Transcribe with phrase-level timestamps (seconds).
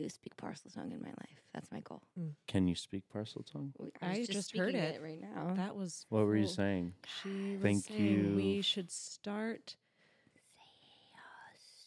[0.00, 1.42] and do speak Parseltongue in my life.
[1.52, 2.02] That's my goal.
[2.46, 3.72] Can you speak Parseltongue?
[3.78, 5.02] We- I was just heard speaking it.
[5.02, 5.54] right now.
[5.54, 6.94] That was What were you full- saying?
[7.22, 9.76] She was Thank saying we should start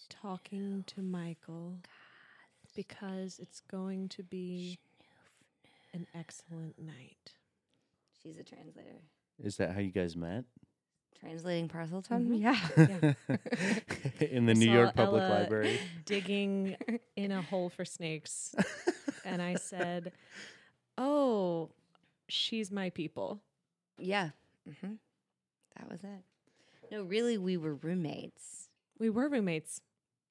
[0.09, 1.79] talking to Michael
[2.75, 4.79] because it's going to be
[5.93, 7.33] an excellent night.
[8.21, 9.01] She's a translator.
[9.43, 10.45] Is that how you guys met?
[11.19, 12.27] Translating Parseltongue?
[12.27, 12.41] Mhm.
[12.41, 12.59] Yeah.
[12.77, 13.13] Yeah.
[14.27, 15.79] In the I New saw York Public Ella Library.
[16.05, 16.75] digging
[17.15, 18.55] in a hole for snakes.
[19.25, 20.11] and I said,
[20.97, 21.69] Oh,
[22.27, 23.41] she's my people.
[23.97, 24.29] yeah.
[24.81, 24.93] hmm
[25.77, 26.23] That was it.
[26.91, 28.69] No, really, we were roommates.
[28.99, 29.81] We were roommates.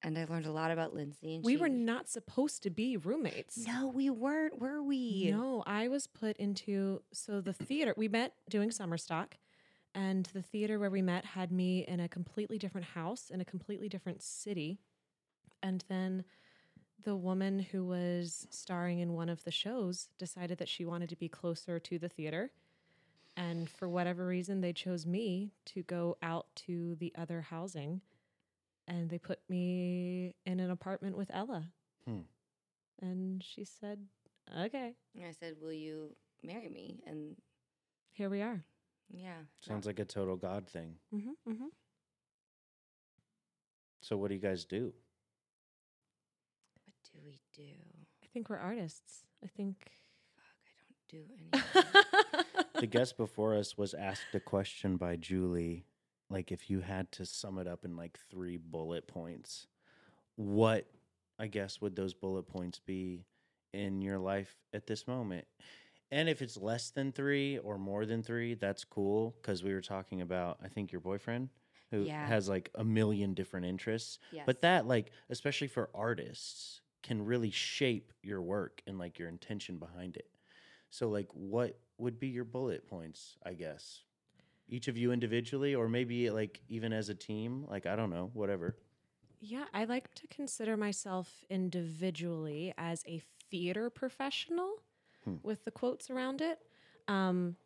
[0.04, 1.36] And I learned a lot about Lindsay.
[1.36, 3.64] And We she- were not supposed to be roommates.
[3.66, 5.30] No, we weren't, were we?
[5.30, 9.36] No, I was put into so the theater we met doing summer stock
[9.94, 13.44] and the theater where we met had me in a completely different house in a
[13.44, 14.78] completely different city.
[15.62, 16.24] And then
[17.04, 21.16] the woman who was starring in one of the shows decided that she wanted to
[21.16, 22.50] be closer to the theater.
[23.36, 28.02] And for whatever reason, they chose me to go out to the other housing.
[28.86, 31.64] And they put me in an apartment with Ella.
[32.06, 32.20] Hmm.
[33.00, 33.98] And she said,
[34.58, 34.94] okay.
[35.16, 37.00] And I said, Will you marry me?
[37.06, 37.36] And
[38.12, 38.62] Here we are.
[39.12, 39.38] yeah.
[39.60, 40.94] Sounds like a total God thing.
[41.14, 41.66] Mm-hmm, mm-hmm.
[44.02, 44.92] So what do you guys do?
[47.22, 47.70] What do we do?
[48.22, 49.24] I think we're artists.
[49.44, 49.90] I think.
[50.36, 52.64] Fuck, I don't do anything.
[52.80, 55.84] the guest before us was asked a question by Julie,
[56.30, 59.66] like if you had to sum it up in like three bullet points,
[60.36, 60.86] what
[61.38, 63.24] I guess would those bullet points be
[63.72, 65.46] in your life at this moment?
[66.10, 69.80] And if it's less than three or more than three, that's cool because we were
[69.80, 71.50] talking about I think your boyfriend
[71.90, 72.26] who Yeah.
[72.26, 74.18] has like a million different interests.
[74.32, 74.44] yes.
[74.46, 79.78] But that, like, especially for artists, can really shape your work and like your intention
[79.78, 80.30] behind it.
[80.90, 84.02] So, like, what would be your bullet points, I guess?
[84.68, 87.66] Each of you individually, or maybe like even as a team?
[87.68, 88.76] Like, I don't know, whatever.
[89.40, 93.20] Yeah, I like to consider myself individually as a
[93.50, 94.82] theater professional
[95.24, 95.36] Hmm.
[95.42, 96.60] with the quotes around it.
[97.08, 97.56] Um,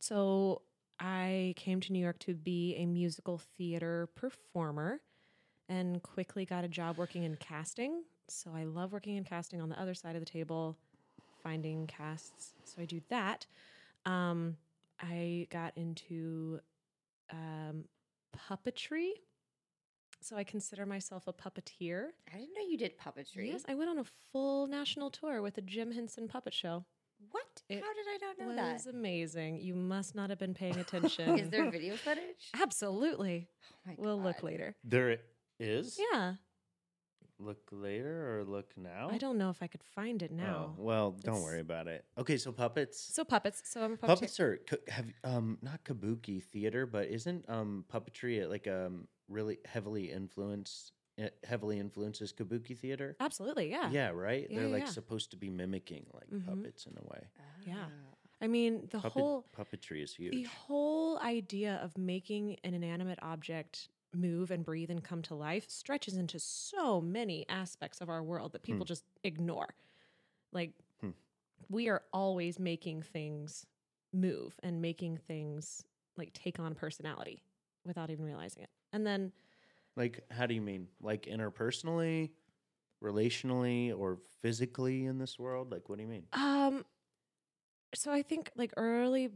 [0.00, 0.62] so
[1.00, 5.02] I came to New York to be a musical theater performer
[5.68, 8.04] and quickly got a job working in casting.
[8.30, 10.76] So I love working in casting on the other side of the table,
[11.42, 12.54] finding casts.
[12.64, 13.46] So I do that.
[14.06, 14.56] Um,
[15.00, 16.60] I got into
[17.30, 17.84] um,
[18.48, 19.10] puppetry.
[20.22, 22.08] So I consider myself a puppeteer.
[22.32, 23.52] I didn't know you did puppetry.
[23.52, 26.84] Yes, I went on a full national tour with the Jim Henson puppet show.
[27.30, 27.62] What?
[27.68, 28.72] It How did I not know was that?
[28.72, 29.60] Was amazing.
[29.60, 31.38] You must not have been paying attention.
[31.38, 32.50] Is there video footage?
[32.60, 33.48] Absolutely.
[33.72, 34.76] Oh my We'll look later.
[34.84, 35.24] There it
[35.58, 35.98] is.
[36.12, 36.34] Yeah.
[37.42, 39.08] Look later or look now?
[39.10, 40.74] I don't know if I could find it Oh, now.
[40.76, 42.04] well, don't It's- worry about it.
[42.18, 43.00] Okay, so puppets.
[43.00, 43.62] So puppets.
[43.64, 44.06] So I'm a puppeteer.
[44.06, 50.10] puppets are have um not kabuki theater, but isn't um puppetry like um really heavily
[50.12, 53.16] influenced eh, heavily influences kabuki theater?
[53.20, 53.70] Absolutely.
[53.70, 53.90] Yeah.
[53.90, 54.46] Yeah, right.
[54.50, 54.90] Yeah, They're yeah, like yeah.
[54.90, 56.44] supposed to be mimicking like Mhm.
[56.46, 57.22] puppets in a way.
[57.66, 57.86] Yeah.
[57.88, 58.16] Ah.
[58.42, 60.32] I mean, the Puppet, whole puppetry is huge.
[60.32, 65.68] the whole idea of making an inanimate object move and breathe and come to life
[65.68, 68.88] stretches into so many aspects of our world that people Hmm.
[68.88, 69.74] just ignore.
[70.52, 71.10] Like Hmm.
[71.68, 73.66] we are always making things
[74.12, 75.84] move and making things
[76.16, 77.42] like take on personality
[77.84, 78.70] without even realizing it.
[78.92, 79.32] And then
[79.96, 80.88] Like, how do you mean?
[81.00, 82.30] Like interpersonally,
[83.02, 85.70] relationally, or physically in this world?
[85.72, 86.26] Like, what do you mean?
[86.32, 86.84] Um,
[87.94, 89.30] so I think like early,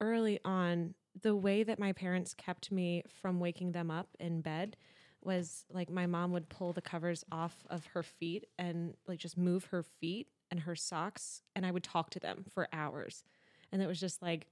[0.00, 4.76] early on, the way that my parents kept me from waking them up in bed
[5.22, 9.36] was like my mom would pull the covers off of her feet and like just
[9.36, 13.24] move her feet and her socks, and I would talk to them for hours,
[13.72, 14.46] and it was just like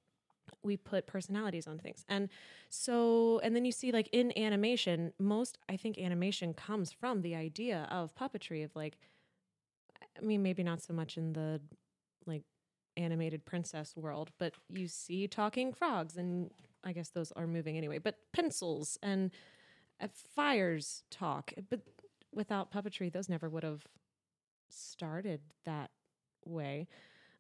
[0.63, 2.05] we put personalities on things.
[2.09, 2.29] And
[2.69, 7.35] so and then you see like in animation most i think animation comes from the
[7.35, 8.97] idea of puppetry of like
[10.19, 11.61] i mean maybe not so much in the
[12.27, 12.43] like
[12.97, 16.51] animated princess world but you see talking frogs and
[16.85, 19.31] i guess those are moving anyway but pencils and
[20.01, 21.81] uh, fires talk but
[22.33, 23.87] without puppetry those never would have
[24.69, 25.91] started that
[26.45, 26.87] way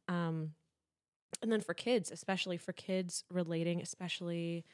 [0.09, 0.51] um
[1.43, 4.65] and then for kids especially for kids relating especially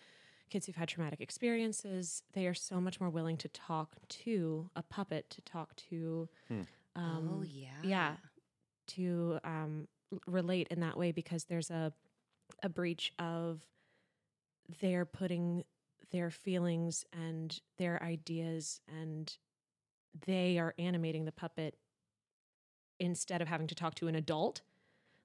[0.50, 4.82] kids who've had traumatic experiences they are so much more willing to talk to a
[4.82, 6.60] puppet to talk to Hmm.
[6.96, 7.68] um, oh yeah.
[7.82, 8.16] yeah
[8.88, 11.92] to um, l- relate in that way because there's a
[12.62, 13.60] a breach of
[14.80, 15.64] they're putting
[16.10, 19.36] their feelings and their ideas and
[20.26, 21.76] they are animating the puppet
[22.98, 24.62] instead of having to talk to an adult.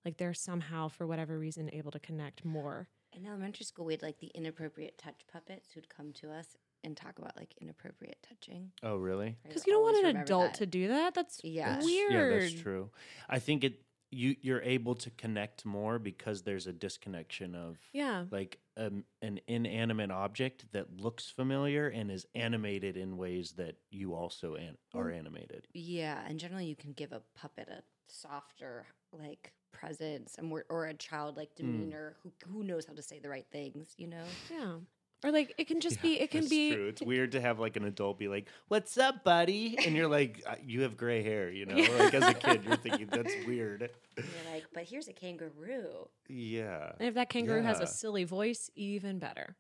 [0.03, 2.87] Like they're somehow, for whatever reason, able to connect more.
[3.11, 6.95] In elementary school, we had like the inappropriate touch puppets who'd come to us and
[6.95, 8.71] talk about like inappropriate touching.
[8.83, 9.37] Oh, really?
[9.47, 10.57] Because you don't want an adult that.
[10.59, 11.15] to do that.
[11.15, 11.83] That's Yeah.
[11.83, 12.11] weird.
[12.13, 12.91] Yeah, that's true.
[13.27, 18.25] I think it you you're able to connect more because there's a disconnection of Yeah.
[18.31, 24.13] like um, an inanimate object that looks familiar and is animated in ways that you
[24.13, 25.67] also an- are animated.
[25.73, 30.85] Yeah, and generally you can give a puppet a softer like presence and more, or
[30.87, 31.55] a childlike Mm.
[31.55, 34.25] demeanor who who knows how to say the right things, you know?
[34.49, 34.77] Yeah.
[35.25, 36.19] Or like it can just be.
[36.19, 36.71] It can That's be.
[36.75, 36.87] true.
[36.89, 40.43] It's weird to have like an adult be like, "What's up, buddy?" and you're like,
[40.45, 41.75] "Uh, "You have gray hair," you know.
[41.77, 43.89] Like as a kid, you're thinking that's weird.
[44.17, 46.07] And you're like, but here's a kangaroo.
[46.29, 49.55] Yeah, And if that kangaroo has a silly voice, even better.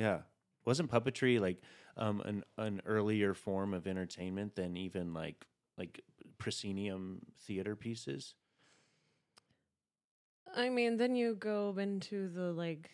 [0.00, 0.22] yeah.
[0.66, 1.58] Wasn't puppetry like
[1.96, 5.46] um, an an earlier form of entertainment than even like
[5.78, 6.00] like
[6.38, 8.34] proscenium theater pieces?
[10.56, 12.90] I mean, then you go into the like,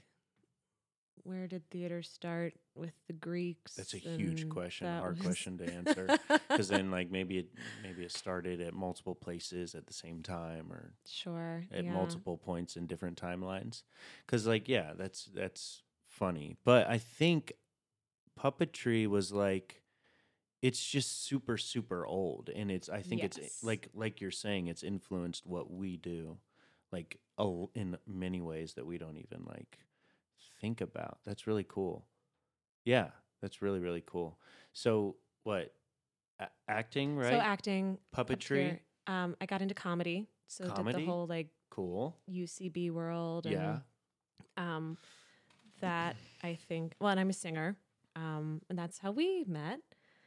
[1.22, 3.74] where did theater start with the Greeks?
[3.74, 6.18] That's a huge question, hard was- question to answer.
[6.48, 7.48] Because then, like maybe it
[7.82, 11.64] maybe it started at multiple places at the same time, or sure.
[11.72, 11.92] at yeah.
[11.92, 13.82] multiple points in different timelines.
[14.26, 16.56] Because like yeah, that's that's funny.
[16.64, 17.52] But I think
[18.38, 19.82] puppetry was like
[20.62, 23.36] it's just super super old, and it's I think Yes.
[23.36, 26.38] it's like like you're saying, it's influenced what we do,
[26.92, 27.18] like
[27.74, 29.78] in many ways that we don't even like
[30.60, 31.18] think about.
[31.24, 32.06] That's really cool.
[32.84, 33.08] Yeah,
[33.42, 34.38] that's really really cool.
[34.72, 35.72] So what?
[36.38, 37.30] A- acting, right?
[37.32, 41.04] So acting, up Puppetry, Um, I got into comedy, so did Comedy?
[41.04, 42.16] the whole like cool.
[42.30, 43.46] UCB world.
[43.46, 43.78] And, Yeah.
[44.56, 44.96] Um,
[45.80, 46.94] that I think.
[47.00, 47.76] Well, and I'm a singer.
[48.16, 49.80] Um, and that's how we met,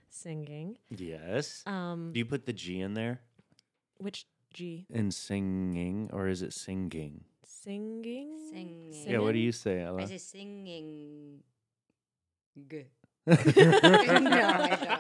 [0.10, 0.78] singing.
[0.90, 1.64] Yes.
[1.66, 3.22] Um, Do you put the G in there?
[3.98, 4.86] which G?
[4.90, 7.26] In singing, or is it singing?
[7.64, 8.38] Singing.
[8.52, 9.06] Singing.
[9.08, 10.08] Yeah, what do you say, I Ella?
[10.08, 11.40] say singing.
[12.70, 12.86] G.
[13.26, 13.36] no,
[14.20, 15.00] no, I don't.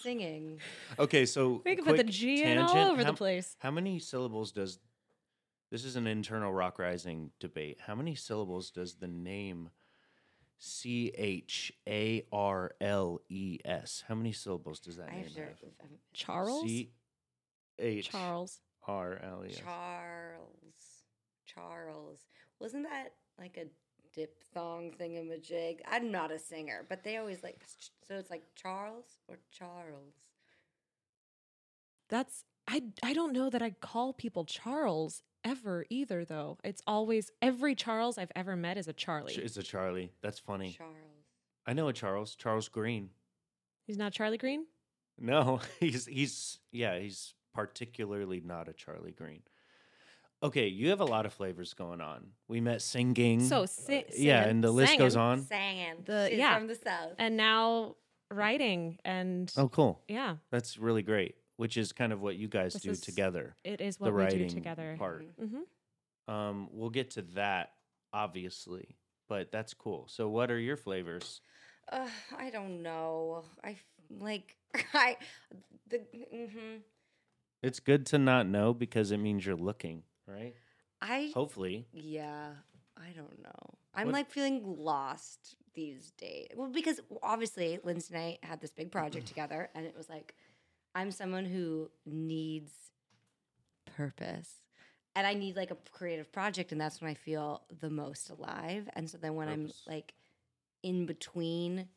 [0.00, 0.58] Singing.
[0.98, 2.90] Okay, so We can put the quick G in all tangent.
[2.92, 3.56] over how, the place.
[3.60, 4.78] How many syllables does
[5.70, 7.78] this is an internal rock rising debate?
[7.86, 9.70] How many syllables does the name
[10.58, 14.02] C H A R L E S?
[14.08, 15.40] How many syllables does that I name have to.
[15.40, 15.50] have?
[15.82, 16.62] um, Charles.
[16.62, 16.90] C
[17.78, 18.60] H Charles.
[18.88, 19.58] R L E S.
[19.64, 20.71] Charles.
[21.54, 22.26] Charles.
[22.60, 23.66] Wasn't that like a
[24.14, 25.78] diphthong thingamajig?
[25.90, 27.62] I'm not a singer, but they always like.
[28.06, 30.14] So it's like Charles or Charles.
[32.08, 36.58] That's I I don't know that I call people Charles ever either though.
[36.62, 39.34] It's always every Charles I've ever met is a Charlie.
[39.34, 40.12] It's a Charlie.
[40.22, 40.74] That's funny.
[40.76, 40.96] Charles.
[41.66, 42.34] I know a Charles.
[42.34, 43.10] Charles Green.
[43.86, 44.66] He's not Charlie Green?
[45.18, 49.42] No, he's he's yeah, he's particularly not a Charlie Green.
[50.42, 52.26] Okay, you have a lot of flavors going on.
[52.48, 53.40] We met singing.
[53.40, 55.42] So si- yeah, and the list goes on.
[55.42, 56.02] Singing.
[56.04, 56.56] The- She's yeah.
[56.58, 57.12] from the south.
[57.18, 57.96] And now
[58.30, 60.02] writing and Oh, cool.
[60.08, 61.36] yeah, That's really great.
[61.56, 63.54] Which is kind of what you guys This do is together.
[63.62, 64.96] it is The what we do writing together.
[64.98, 65.24] part.
[65.38, 67.72] hmm Um, we'll get to that
[68.12, 68.96] obviously,
[69.28, 70.06] but that's cool.
[70.08, 71.40] So, what are your flavors?
[71.90, 73.44] Uh, I don't know.
[73.62, 73.76] I
[74.10, 74.56] like
[74.94, 75.18] I
[75.88, 75.98] the
[76.32, 76.76] hmm
[77.62, 80.54] It's good to not know because it means you're looking, right?
[81.00, 81.86] I Hopefully.
[81.92, 82.50] yeah.
[82.96, 83.74] I don't know.
[83.94, 86.48] I'm What- like feeling lost these days.
[86.54, 90.34] Well, because obviously Lindsay and I had this big project together, and it was like
[90.94, 92.72] I'm someone who needs
[93.86, 94.56] purpose.
[95.14, 98.88] And I need like a creative project, and that's when I feel the most alive.
[98.94, 99.82] And so then when Purpose.
[99.86, 100.14] I'm like
[100.82, 101.88] in between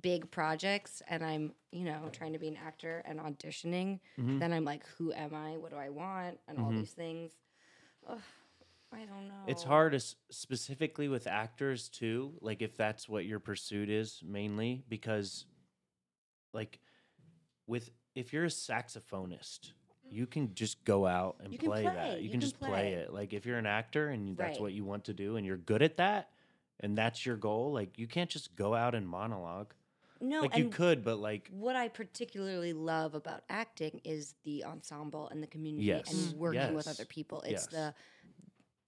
[0.00, 4.38] big projects and I'm, you know, trying to be an actor and auditioning, Mhm.
[4.40, 5.56] then I'm like, who am I?
[5.56, 6.38] What do I want?
[6.48, 6.80] And all Mhm.
[6.80, 7.32] these things.
[8.06, 8.18] Ugh,
[8.92, 9.34] I don't know.
[9.46, 12.32] It's hard, as specifically with actors too.
[12.40, 15.44] Like if that's what your pursuit is mainly, because
[16.52, 16.78] like
[17.66, 19.72] with if you're a saxophonist,
[20.10, 22.18] you can just go out and You can play, play, that.
[22.18, 22.68] You, you can can just play.
[22.68, 22.92] play.
[22.94, 23.12] it.
[23.12, 24.62] Like if you're an actor and that's Right.
[24.62, 26.30] what you want to do, and you're good at that,
[26.80, 29.74] and that's your goal, like you can't just go out and monologue.
[30.20, 35.28] No, like you could, but like what I particularly love about acting is the ensemble
[35.28, 36.12] and the community Yes.
[36.12, 37.42] and working with other people.
[37.42, 37.66] It's Yes.
[37.66, 37.94] the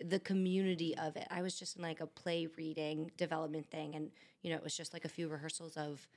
[0.02, 1.26] the community of it.
[1.30, 4.10] I was just in like a play reading development thing and
[4.42, 6.08] you know, it was just like a few rehearsals of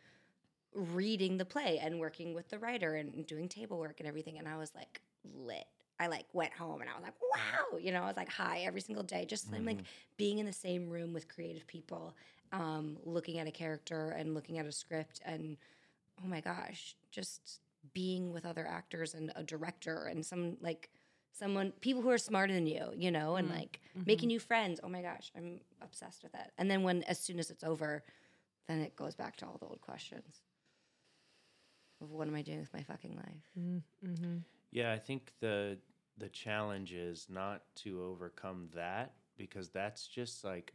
[0.74, 4.48] reading the play and working with the writer and doing table work and everything and
[4.48, 5.02] I was like
[5.36, 5.66] lit.
[6.00, 8.62] I like went home and I was like, wow, you know, I was like high
[8.62, 9.86] every single day, just I'm like mm-hmm.
[10.18, 12.16] being in the same room with creative people,
[12.54, 15.58] um, looking at a character and looking at a script and
[16.24, 17.60] oh my gosh, just
[17.94, 20.90] being with other actors and a director and some like
[21.34, 23.56] someone people who are smarter than you, you know, and Mm.
[23.56, 24.06] like Mhm.
[24.08, 24.80] making new friends.
[24.84, 26.52] Oh my gosh, I'm obsessed with it.
[26.58, 28.04] And then when as soon as it's over,
[28.68, 30.44] then it goes back to all the old questions
[32.02, 33.82] of what am I doing with my fucking life?
[34.06, 34.38] Mm-hmm.
[34.72, 35.80] Yeah, I think the
[36.20, 40.74] the challenge is not to overcome that because that's just like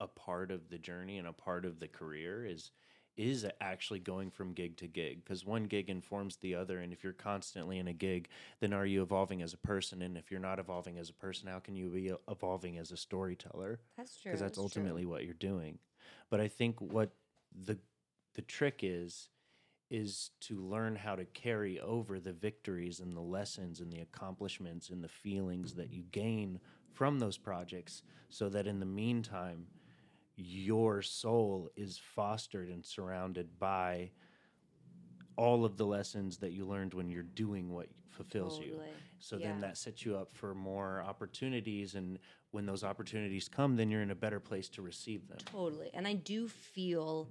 [0.00, 2.70] a part of the journey and a part of the career is
[3.16, 7.02] is actually going from gig to gig because one gig informs the other and if
[7.02, 8.28] you're constantly in a gig
[8.60, 11.48] then are you evolving as a person and if you're not evolving as a person
[11.48, 14.32] how can you be evolving as a storyteller That's true.
[14.32, 14.64] because that's true.
[14.64, 15.78] ultimately what you're doing.
[16.30, 17.10] But I think what
[17.64, 17.78] the
[18.34, 19.30] the trick is
[19.88, 24.90] is to learn how to carry over the victories and the lessons and the accomplishments
[24.90, 26.60] and the feelings that you gain
[26.92, 29.66] from those projects so that in the meantime
[30.36, 34.12] your soul is fostered and surrounded by
[35.36, 38.80] all of the lessons that you learned when you're doing what fulfills you.
[39.18, 39.48] So Yeah.
[39.48, 41.94] then that sets you up for more opportunities.
[41.94, 42.18] And
[42.52, 45.38] when those opportunities come, then you're in a better place to receive them.
[45.44, 45.90] Totally.
[45.94, 47.28] And I do feel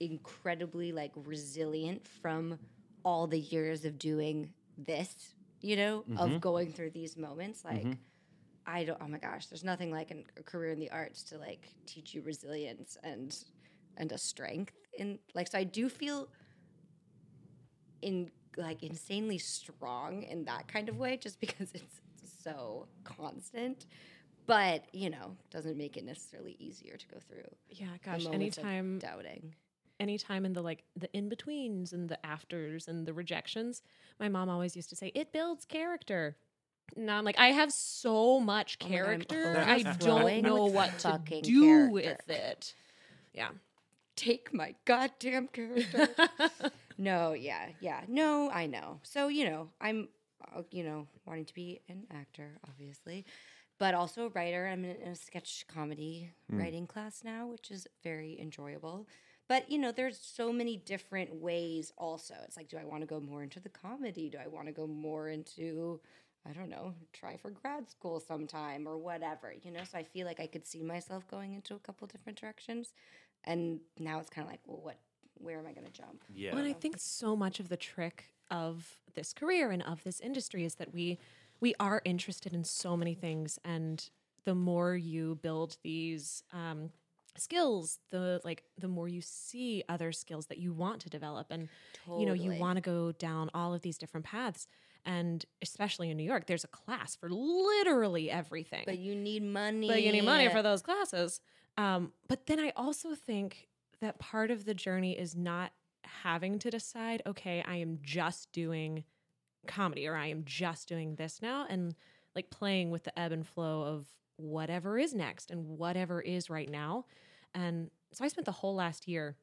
[0.00, 2.58] incredibly like resilient from
[3.04, 6.16] all the years of doing this, you know, Mhm.
[6.16, 7.64] of going through these moments.
[7.64, 7.98] Like, Mhm.
[8.66, 11.38] I don't, oh my gosh, there's nothing like an, a career in the arts to
[11.38, 13.36] like teach you resilience and,
[13.96, 16.28] and a strength in like, so I do feel
[18.02, 22.00] in like insanely strong in that kind of way just because it's
[22.42, 23.86] so constant.
[24.46, 28.26] But, you know, doesn't make it necessarily easier to go through Yeah, gosh.
[28.26, 29.54] Anytime, doubting.
[30.00, 33.82] anytime in the like the in betweens and the afters and the rejections,
[34.20, 36.36] my mom always used to say it builds character.
[36.96, 41.08] Now I'm like, I have so much Oh I'm character, I don't know what to
[41.10, 41.90] fucking do character.
[41.92, 42.74] with it.
[43.32, 43.48] Yeah.
[44.16, 46.08] Take my goddamn character.
[46.98, 48.02] no, yeah, yeah.
[48.06, 49.00] No, I know.
[49.02, 50.08] So, you know, I'm,
[50.54, 53.24] uh, you know, wanting to be an actor, obviously,
[53.78, 54.68] but also a writer.
[54.68, 56.58] I'm in a sketch comedy Mm.
[56.60, 59.08] writing class now, which is very enjoyable.
[59.48, 62.34] But, you know, there's so many different ways also.
[62.44, 64.30] It's like, do I want to go more into the comedy?
[64.30, 66.00] Do I want to go more into,
[66.48, 69.80] I don't know, try for grad school sometime or whatever, you know?
[69.90, 72.92] So I feel like I could see myself going into a couple different directions.
[73.44, 74.98] And now it's kind of like, well, what,
[75.34, 76.22] where am I going to jump?
[76.32, 76.52] Yeah.
[76.52, 80.20] Well, and I think so much of the trick of this career and of this
[80.20, 81.18] industry is that we
[81.60, 84.10] we are interested in so many things, and
[84.44, 86.90] the more you build these um,
[87.36, 91.68] skills, the like the more you see other skills that you want to develop, and
[92.18, 94.66] you know you want to go down all of these different paths.
[95.06, 99.88] And especially in New York, there's a class for literally everything But you need money.
[99.88, 101.40] but you need money for those classes.
[101.76, 103.68] Um, but then I also think
[104.00, 105.72] that part of the journey is not
[106.22, 109.04] having to decide, okay, I am just doing
[109.66, 111.94] comedy or I am just doing this now and
[112.34, 114.06] like playing with the ebb and flow of
[114.36, 117.04] whatever is next and whatever is right now.
[117.54, 119.36] And so I spent the whole last year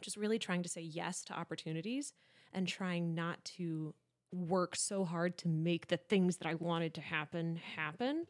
[0.00, 2.12] just really trying to say yes to opportunities
[2.52, 3.94] and trying not to
[4.32, 8.26] work so hard to make the things that I wanted to happen happen.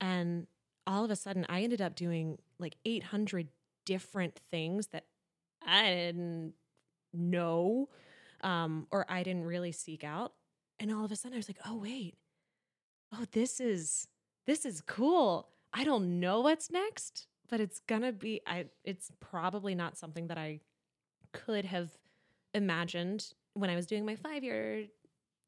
[0.00, 0.46] And
[0.86, 3.48] all of a sudden, I ended up doing like 800
[3.84, 5.04] different things that
[5.66, 6.54] I didn't
[7.12, 7.88] know
[8.42, 10.32] um, or I didn't really seek out.
[10.78, 12.16] And all of a sudden, I was like, oh, wait.
[13.12, 14.06] Oh, this is
[14.46, 15.48] this is cool.
[15.72, 20.38] I don't know what's next, but it's gonna be I it's probably not something that
[20.38, 20.60] I
[21.32, 21.90] could have
[22.54, 24.86] imagined when I was doing my five year,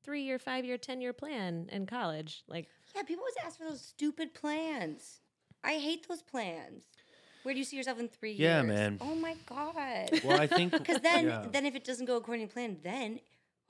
[0.04, 2.42] three year, five year, 10 year plan in college.
[2.48, 5.20] Like, Yeah, people always ask for those stupid plans.
[5.64, 6.84] I hate those plans.
[7.42, 8.40] Where do you see yourself in three years?
[8.40, 8.74] Yeah, years?
[8.74, 8.98] man.
[9.00, 10.10] Oh my god.
[10.24, 11.46] Well, I think Because then, yeah.
[11.50, 13.20] then if it doesn't go according to plan, then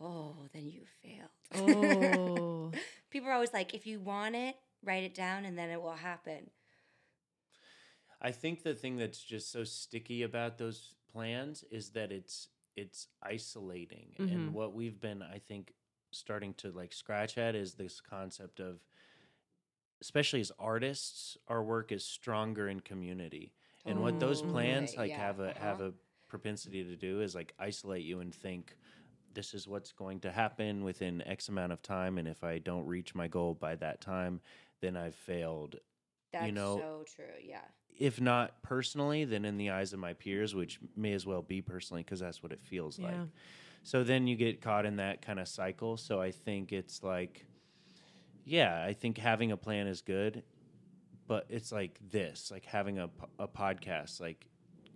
[0.00, 1.30] oh, then you failed.
[1.54, 2.72] oh,
[3.10, 5.92] People are always like, if you want it, write it down, and then it will
[5.92, 6.50] happen.
[8.20, 13.08] I think the thing that's just so sticky about those plans is that it's it's
[13.22, 14.14] isolating.
[14.18, 14.32] Mhm.
[14.32, 15.74] And what we've been, I think,
[16.12, 18.80] starting to like scratch at is this concept of
[20.00, 23.52] especially as artists, our work is stronger in community.
[23.84, 25.90] And what those plans like yeah, have a have uh-huh.
[25.90, 28.76] a propensity to do is like isolate you and think
[29.34, 32.86] this is what's going to happen within X amount of time and if I don't
[32.86, 34.40] reach my goal by that time,
[34.80, 35.76] then I've failed
[36.32, 37.24] That's you know, so true.
[37.42, 37.62] Yeah.
[37.98, 41.60] if not personally, then in the eyes of my peers, which may as well be
[41.60, 43.14] personally because that's what it feels like.
[43.82, 45.96] So then you get caught in that kind of cycle.
[45.96, 47.46] So I think it's like,
[48.44, 50.42] yeah, I think having a plan is good,
[51.26, 54.20] but it's like this, like having a, a podcast.
[54.20, 54.46] Like,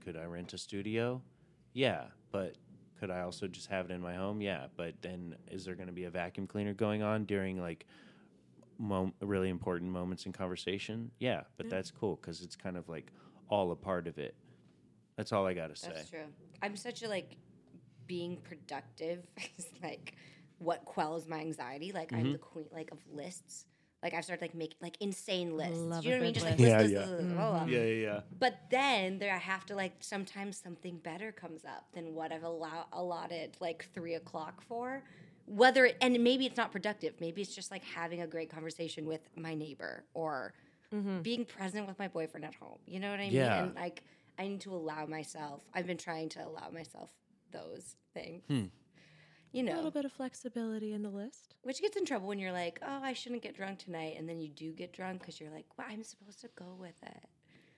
[0.04, 1.20] could I rent a studio?
[1.72, 2.56] Yeah, but
[3.00, 4.40] could I also just have it in my home?
[4.40, 7.86] Yeah, but then is there going to be a vacuum cleaner going on during like
[8.78, 11.10] mom- really important moments in conversation.
[11.18, 11.70] Yeah, but Yeah.
[11.70, 13.12] that's cool because it's kind of like
[13.48, 14.34] all a part of it.
[15.16, 15.92] That's all I got to say.
[15.94, 16.26] That's true.
[16.62, 17.36] I'm such a like
[18.06, 19.26] being productive
[19.58, 20.14] is like
[20.58, 21.92] what quells my anxiety.
[21.92, 22.32] Like I'm Mhm.
[22.32, 23.66] the queen like of lists.
[24.02, 25.78] Like I've started like making like insane lists.
[25.78, 26.32] Love Do you know what I mean?
[26.34, 26.60] good Just like list.
[26.60, 26.98] list, Yeah, list, yeah.
[27.00, 27.72] list, list, blah, blah, blah.
[27.72, 28.20] Yeah, yeah, yeah.
[28.38, 32.44] But then there I have to like sometimes something better comes up than what I've
[32.44, 35.02] allow- allotted like three o'clock for.
[35.46, 37.14] Whether it, and maybe it's not productive.
[37.20, 40.54] Maybe it's just like having a great conversation with my neighbor or
[40.94, 41.22] Mm-hmm.
[41.22, 42.78] being present with my boyfriend at home.
[42.86, 43.32] You know what I mean?
[43.32, 43.64] Yeah.
[43.64, 44.04] And like
[44.38, 45.64] I need to allow myself.
[45.74, 47.10] I've been trying to allow myself
[47.52, 48.42] those things.
[48.48, 48.64] Hmm.
[49.52, 51.54] You know, A little bit of flexibility in the list.
[51.62, 54.38] which gets in trouble when you're like, "Oh, I shouldn't get drunk tonight," and then
[54.38, 57.28] you do get drunk because you're like, "Well, I'm supposed to go with it."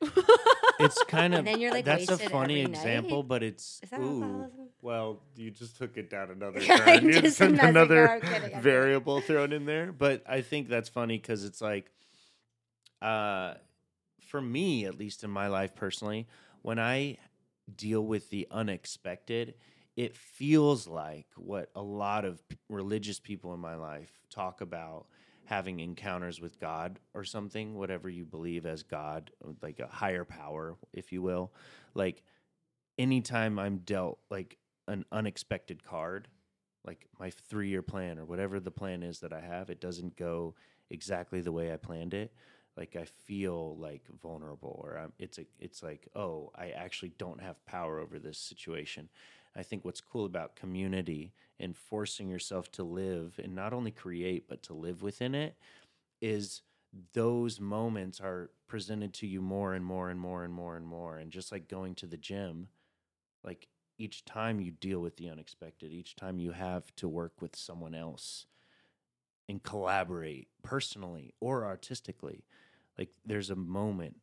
[0.80, 2.78] It's kind of And then you're, like, that's a funny every night?
[2.78, 4.22] example, but it's Is that ooh.
[4.22, 4.68] alcoholism?
[4.80, 7.10] Well, you just took it down another I'm turn.
[7.12, 8.60] Just took messing- no, another I'm kidding, I'm kidding.
[8.60, 9.90] variable thrown in there.
[9.90, 11.90] But I think that's funny because it's like,
[13.02, 13.54] uh,
[14.28, 16.28] for me at least in my life personally,
[16.62, 17.18] when I
[17.76, 19.54] deal with the unexpected,
[19.96, 25.06] it feels like what a lot of religious people in my life talk about
[25.44, 29.30] having encounters with God or something, whatever you believe as God,
[29.62, 31.52] like a higher power, if you will.
[31.94, 32.22] Like
[32.98, 36.28] anytime I'm dealt like an unexpected card,
[36.86, 40.16] like my three year plan or whatever the plan is that I have, it doesn't
[40.16, 40.54] go
[40.90, 42.32] exactly the way I planned it.
[42.78, 47.42] Like I feel like vulnerable, or I'm, it's a, it's like, oh, I actually don't
[47.42, 49.08] have power over this situation.
[49.56, 54.48] I think what's cool about community and forcing yourself to live and not only create
[54.48, 55.56] but to live within it
[56.20, 56.62] is
[57.12, 61.18] those moments are presented to you more and more and more and more and more
[61.18, 62.68] and just like going to the gym
[63.44, 67.56] like each time you deal with the unexpected each time you have to work with
[67.56, 68.46] someone else
[69.48, 72.44] and collaborate personally or artistically
[72.98, 74.16] like there's a moment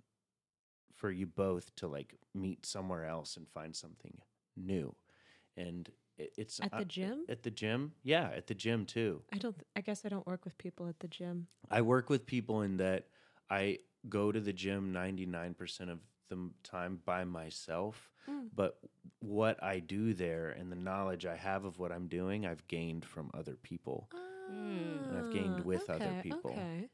[0.94, 4.18] for you both to like meet somewhere else and find something
[4.56, 4.96] new
[5.58, 7.26] and it, it's At the uh, gym?
[7.30, 9.54] at the gym yeah at the gym too I don't.
[9.54, 11.48] th- I guess I don't work with people at the gym.
[11.70, 13.08] I work with people in that
[13.50, 18.12] I go to the gym 99% of the time by myself.
[18.30, 18.48] Mm.
[18.56, 18.80] But
[19.20, 23.04] what I do there and the knowledge I have of what I'm doing, I've gained
[23.06, 24.10] from other people.
[24.48, 26.52] And I've gained with other people.
[26.52, 26.88] Okay.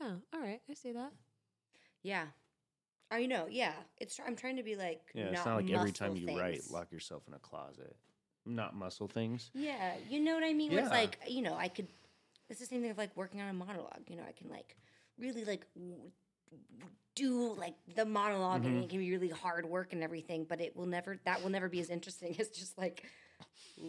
[0.00, 0.14] Yeah.
[0.32, 0.60] All right.
[0.70, 1.12] I see that.
[2.02, 2.26] Yeah,
[3.10, 3.46] I know.
[3.50, 4.18] Yeah, it's.
[4.24, 5.00] I'm trying to be like.
[5.14, 7.96] Yeah, not it's not like every time muscle you write, lock yourself in a closet.
[8.46, 9.50] Not muscle things.
[9.54, 10.70] Yeah, you know what I mean.
[10.72, 11.88] Where It's like you know, I could.
[12.48, 14.02] It's the same thing of like working on a monologue.
[14.08, 14.76] You know, I can like
[15.18, 16.10] really like w-
[16.78, 18.84] w- do like the monolog and Mhm.
[18.84, 21.18] it can be really hard work and everything, but it will never.
[21.24, 23.04] That will never be as interesting as just like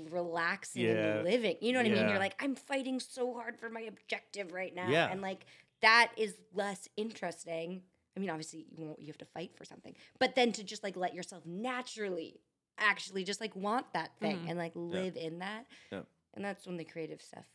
[0.09, 1.17] relaxing Yeah.
[1.17, 1.55] and living.
[1.61, 1.99] You know what I mean?
[2.01, 2.09] Yeah.
[2.09, 5.09] You're like, I'm fighting so hard for my objective right now, Yeah.
[5.09, 5.45] and like
[5.81, 7.81] that is less interesting.
[8.15, 8.99] I mean, obviously, you won't.
[8.99, 12.41] You have to fight for something, but then to just like let yourself naturally,
[12.77, 14.49] actually, just like want that thing Mhm.
[14.49, 16.03] and like live in that, Yeah.
[16.33, 17.45] and that's when the creative stuff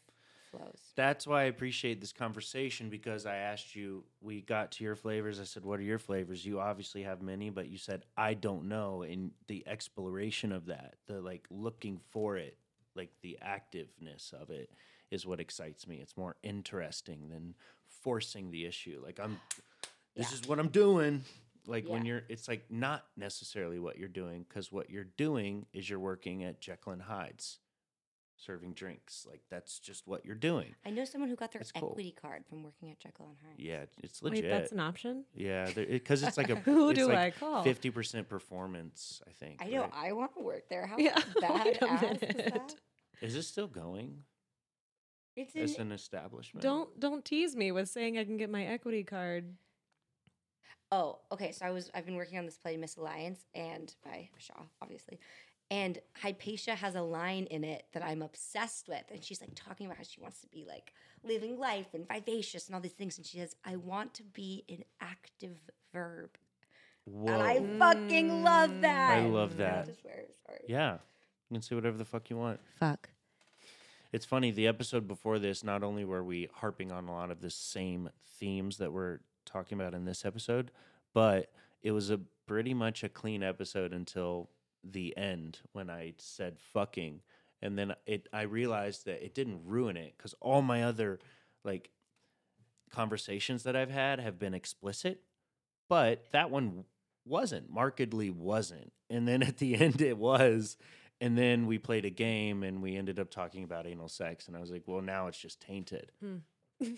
[0.50, 0.92] flows.
[0.94, 5.40] That's why I appreciate this conversation because I asked you, we got to your flavors.
[5.40, 6.46] I said, What are your flavors?
[6.46, 9.02] You obviously have many, but you said, I don't know.
[9.02, 12.56] And the exploration of that, the like looking for it,
[12.94, 14.70] like the activeness of it
[15.10, 15.96] is what excites me.
[16.00, 17.54] It's more interesting than
[18.04, 19.00] forcing the issue.
[19.02, 19.40] Like, I'm,
[20.14, 20.34] this Yeah.
[20.38, 21.24] is what I'm doing.
[21.66, 25.88] Like, when you're, it's like not necessarily what you're doing because what you're doing is
[25.90, 27.58] you're working at Jekyll and Hyde's
[28.36, 29.26] serving drinks.
[29.28, 30.74] Like, that's just what you're doing.
[30.84, 31.92] I know someone who got their That's cool.
[31.92, 33.58] equity card from working at Jekyll and Hyde.
[33.58, 34.50] Yeah, it's Wait, legit.
[34.50, 35.24] that's an option.
[35.34, 37.62] yeah, because it's like a Who it's do like I call?
[37.64, 39.62] Fifty percent performance, I think.
[39.62, 39.82] I know.
[39.82, 39.90] right?
[39.94, 40.86] I want to work there.
[40.86, 41.80] How Yeah, bad is
[42.20, 42.52] minute.
[42.52, 42.74] that?
[43.22, 44.18] Is this still going
[45.36, 46.62] It's as in, an establishment?
[46.62, 49.54] Don't don't tease me with saying I can get my equity card.
[50.92, 51.50] Oh, okay.
[51.52, 55.18] So I was I've been working on this play Misalliance and by Shaw, obviously.
[55.70, 59.02] And Hypatia has a line in it that I'm obsessed with.
[59.10, 60.92] And she's like talking about how she wants to be like
[61.24, 63.16] living life and vivacious and all these things.
[63.16, 65.58] And she says, I want to be an active
[65.92, 66.30] verb.
[67.06, 67.32] Whoa.
[67.32, 69.18] And I fucking love that.
[69.18, 69.86] I love I that.
[69.86, 70.60] just swear, sorry.
[70.68, 70.94] yeah,
[71.50, 72.60] you can say whatever the fuck you want.
[72.78, 73.10] Fuck.
[74.14, 74.52] It's funny.
[74.52, 78.10] The episode before this, not only were we harping on a lot of the same
[78.38, 80.70] themes that we're talking about in this episode,
[81.12, 81.50] but
[81.82, 84.50] it was a pretty much a clean episode until
[84.84, 87.22] the end when I said fucking,
[87.60, 91.18] and then it I realized that it didn't ruin it because all my other
[91.64, 91.90] like
[92.92, 95.22] conversations that I've had have been explicit,
[95.88, 96.84] but that one
[97.26, 100.76] wasn't markedly wasn't, and then at the end it was.
[101.24, 104.46] And then we played a game and we ended up talking about anal sex.
[104.46, 106.12] And I was like, well, now it's just tainted.
[106.20, 106.36] Hmm.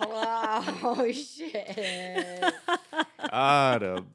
[0.00, 2.44] wow, shit.
[3.30, 4.08] Autumn.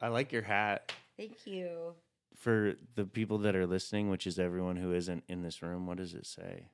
[0.00, 0.92] I like your hat.
[1.16, 1.94] Thank you.
[2.36, 5.96] For the people that are listening, which is everyone who isn't in this room, what
[5.96, 6.68] does it say?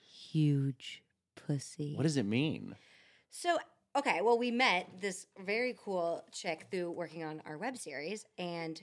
[0.00, 1.02] Huge
[1.34, 1.96] pussy.
[1.96, 2.76] What does it mean?
[3.32, 3.58] So,
[3.96, 8.80] okay, well, we met this very cool chick through working on our web series, and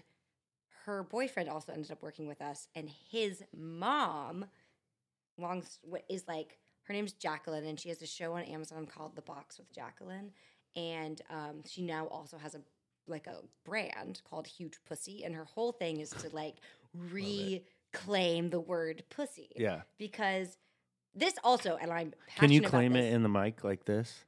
[0.86, 4.46] her boyfriend also ended up working with us, and his mom,
[5.38, 8.86] long s- what is like her name's Jacqueline, and she has a show on Amazon
[8.86, 10.32] called The Box with Jacqueline,
[10.76, 12.62] and um, she now also has a
[13.08, 16.56] like a brand called Huge Pussy, and her whole thing is to like
[17.12, 19.82] reclaim the word pussy, Yeah.
[19.98, 20.58] because
[21.16, 23.86] this also, and I'm Can you passionate about claim this it in the mic like
[23.86, 24.26] this?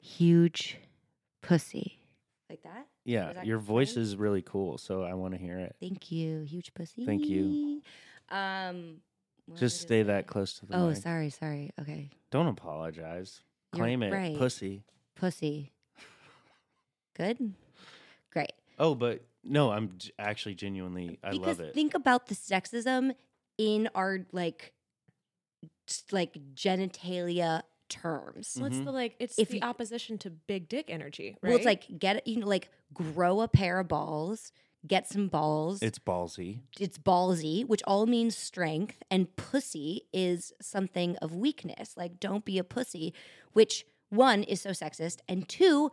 [0.00, 0.76] huge
[1.42, 1.98] pussy.
[2.50, 2.86] Like that?
[3.04, 3.32] Yeah.
[3.32, 5.74] That Your voice is really cool, so I want to hear it.
[5.80, 6.42] Thank you.
[6.42, 7.04] Huge pussy.
[7.06, 7.80] Thank you.
[8.30, 9.00] Um
[9.56, 10.96] Just stay that close to the Oh, mic.
[10.98, 11.70] sorry, sorry.
[11.80, 12.10] Okay.
[12.30, 13.40] Don't apologize.
[13.74, 14.36] You're Claim it, right.
[14.38, 14.84] pussy.
[15.16, 15.72] Pussy.
[17.16, 17.52] Good?
[18.32, 18.52] Great.
[18.78, 21.18] Oh, but no, I'm g- actually genuinely.
[21.22, 21.74] I because love it.
[21.74, 23.14] think about the sexism
[23.58, 24.72] in our like
[26.10, 27.62] like genitalia
[27.94, 28.56] terms.
[28.58, 28.84] What's Mhm.
[28.84, 29.16] the like?
[29.18, 31.48] It's If the you- opposition to big dick energy, right?
[31.50, 34.52] Well, it's like get you know like grow a pair of balls,
[34.86, 35.80] get some balls.
[35.82, 36.60] it's ballsy.
[36.80, 41.96] it's ballsy, which all means strength, and pussy is something of weakness.
[41.96, 43.14] Like, don't be a pussy,
[43.52, 45.90] which one is so sexist, and two,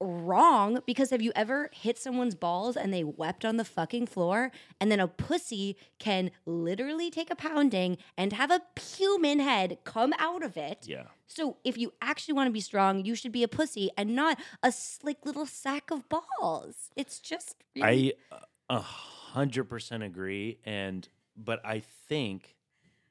[0.00, 4.50] wrong because have you ever hit someone's balls and they wept on the fucking floor
[4.80, 10.14] and then a pussy can literally take a pounding and have a human head come
[10.18, 11.04] out of it Yeah.
[11.26, 14.38] so if you actually want to be strong you should be a pussy and not
[14.62, 18.34] a slick little sack of balls it's just really I
[18.70, 22.56] uh, hundred percent agree, and but I think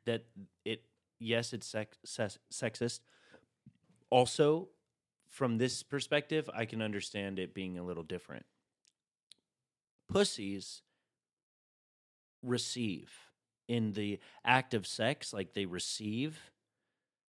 [0.06, 0.24] that
[0.64, 0.84] it
[1.20, 3.02] yes, it's sex, sex, sexist.
[4.10, 4.70] Also,
[5.40, 8.46] from this perspective, I can understand it being a little different.
[10.10, 10.82] Pussies
[12.44, 13.10] receive
[13.70, 16.38] in the act of sex, like they receive.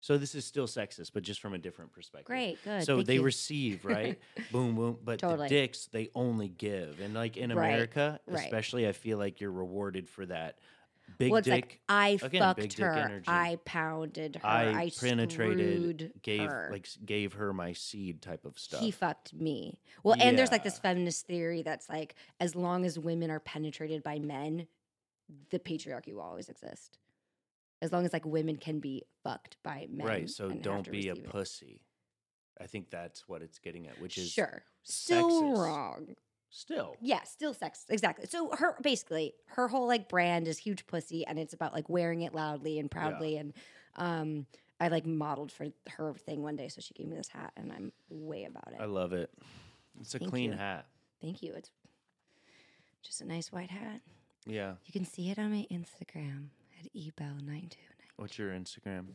[0.01, 2.25] So this is still sexist, but just from a different perspective.
[2.25, 3.23] great good So they you.
[3.23, 4.19] receive, right?
[4.51, 4.97] boom, boom.
[5.05, 5.49] But Totally.
[5.49, 7.01] the dicks, they only give.
[7.01, 8.45] And like in Right, America, right.
[8.47, 10.59] especially, I feel like you're rewarded for that.
[11.19, 11.55] Big well, it's dick.
[11.55, 12.93] like I again, big fucked dick her.
[12.93, 13.25] energy.
[13.29, 14.47] I pounded her.
[14.47, 16.69] I, I, penetrated, gave her.
[16.71, 18.81] like gave her my seed type of stuff.
[18.81, 19.81] he fucked me.
[20.03, 24.03] Well, and there's like this feminist theory that's like as long as women are penetrated
[24.03, 24.67] by men,
[25.51, 26.99] the patriarchy will always exist.
[27.83, 30.31] As long as like women can be fucked by men, right.
[30.31, 31.31] So don't be a receive it.
[31.31, 31.81] pussy.
[32.61, 35.57] I think that's what it's getting at, which is sure, still sexist.
[35.59, 36.15] wrong.
[36.51, 36.97] Still.
[37.01, 37.85] Yeah, still sex.
[37.89, 38.27] Exactly.
[38.27, 42.23] So her basically her whole like brand is huge pussy and it's about like wearing
[42.23, 43.53] it loudly and proudly and
[43.97, 44.47] um
[44.81, 47.73] I like modeled for her thing one day so she gave me this hat and
[47.73, 48.81] I'm way about it.
[48.81, 49.31] I love it.
[50.01, 50.57] It's a Thank clean you.
[50.57, 50.87] hat.
[51.21, 51.53] Thank you.
[51.55, 51.71] It's
[53.03, 54.01] just a nice white hat.
[54.47, 54.75] Yeah.
[54.87, 56.47] You can see it on my Instagram
[56.83, 57.73] at ebell929.
[58.17, 59.07] What's your Instagram?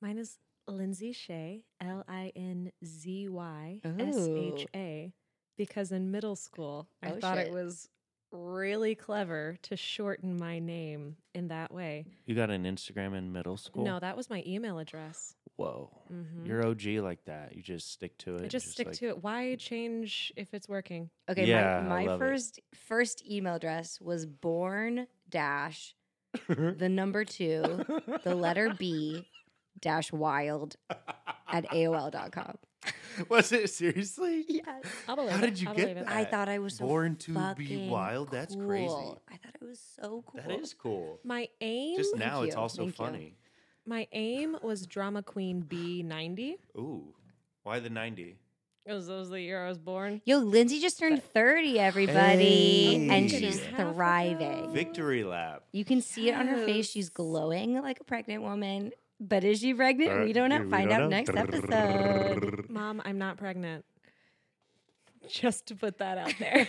[0.00, 5.12] Mine is Lindsay Shay, L I N Z Y S H A,
[5.66, 7.48] because in middle school I Oh, thought shit.
[7.48, 7.86] it was
[8.32, 12.06] really clever to shorten my name in that way.
[12.26, 13.84] You got an Instagram in middle school?
[13.84, 15.34] No, that was my email address.
[15.56, 15.90] Whoa.
[16.10, 16.46] Mhm.
[16.46, 17.54] You're OG like that.
[17.54, 18.44] You just stick to it.
[18.44, 19.22] I just, stick like- to it.
[19.22, 21.10] Why change if it's working?
[21.28, 22.24] Okay, Yeah, my, my love it.
[22.24, 25.94] first first email address was born dash
[26.48, 27.62] the number two,
[28.24, 29.26] the letter B
[29.80, 30.76] dash wild
[31.52, 32.56] at AOL.com.
[33.28, 34.44] Was it seriously?
[34.48, 34.84] Yes.
[35.08, 35.40] I'll believe How it.
[35.42, 36.06] did you I'll get believe it.
[36.06, 36.14] that?
[36.16, 37.34] I thought I was so Born to be
[37.66, 38.30] fucking wild?
[38.30, 38.86] That's crazy.
[38.88, 39.20] cool.
[39.28, 40.40] I thought it was so cool.
[40.46, 41.18] That is cool.
[41.24, 43.04] My aim, Just Thank now, it's you, also thank you.
[43.04, 43.34] funny.
[43.86, 46.56] my aim was drama queen B ninety.
[46.76, 47.14] Ooh,
[47.62, 48.36] why the ninety?
[48.84, 50.22] Because that was the year I was born.
[50.24, 52.16] Yo, Lindsay just turned 30, everybody.
[52.16, 52.94] Hey.
[52.94, 53.92] And Week and a she's half ago.
[53.92, 54.72] thriving.
[54.72, 55.64] Victory lap.
[55.72, 56.88] You can see it on her face.
[56.88, 58.92] She's glowing like a pregnant woman.
[59.20, 60.24] But is she pregnant?
[60.24, 60.64] We don't Uh, know.
[60.64, 61.16] we Find don't out know.
[61.16, 62.66] next episode.
[62.70, 63.84] Mom, I'm not pregnant.
[65.28, 66.66] Just to put that out there.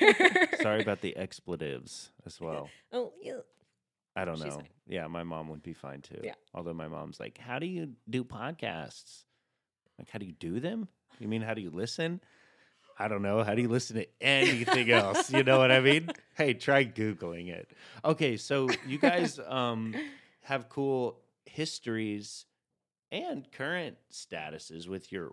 [0.62, 2.70] Sorry about the expletives as well.
[2.94, 3.40] Oh, yeah.
[4.18, 4.52] I don't She's know.
[4.58, 4.68] fine.
[4.88, 6.20] Yeah, my mom would be fine too.
[6.22, 6.34] Yeah.
[6.54, 9.24] Although my mom's like, "How do you do podcasts?
[9.98, 10.90] Like, how do you do them?
[11.20, 12.20] You mean how do you listen?
[13.00, 13.42] I don't know.
[13.42, 15.32] How do you listen to anything else?
[15.32, 16.10] You know what I mean?
[16.36, 17.72] Hey, try googling it.
[18.04, 19.96] Okay, so you guys um
[20.44, 21.18] have cool
[21.54, 22.46] histories
[23.12, 25.32] and current statuses with your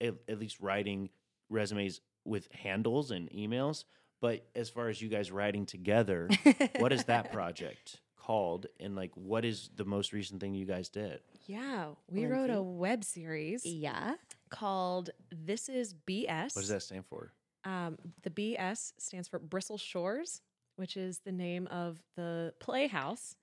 [0.00, 1.10] at, at least writing
[1.48, 3.84] resumes with handles and emails.
[4.20, 6.28] But as far as you guys writing together,
[6.76, 10.88] what is that project called and like what is the most recent thing you guys
[10.88, 11.20] did?
[11.46, 14.14] Yeah, we wrote a web series Yeah.
[14.50, 17.32] called "This Is BS." What does that stand for?
[17.64, 20.42] Um, the BS stands for Bristle Shores,
[20.76, 23.34] which is the name of the playhouse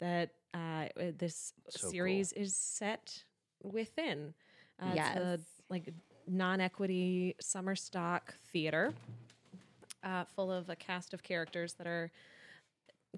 [0.00, 1.90] that uh, uh, this So cool.
[1.90, 3.24] series is set
[3.62, 4.34] within.
[4.80, 5.92] Uh, It's a like
[6.26, 8.94] non-equity summer stock theater,
[10.02, 12.10] uh, full of a cast of characters that are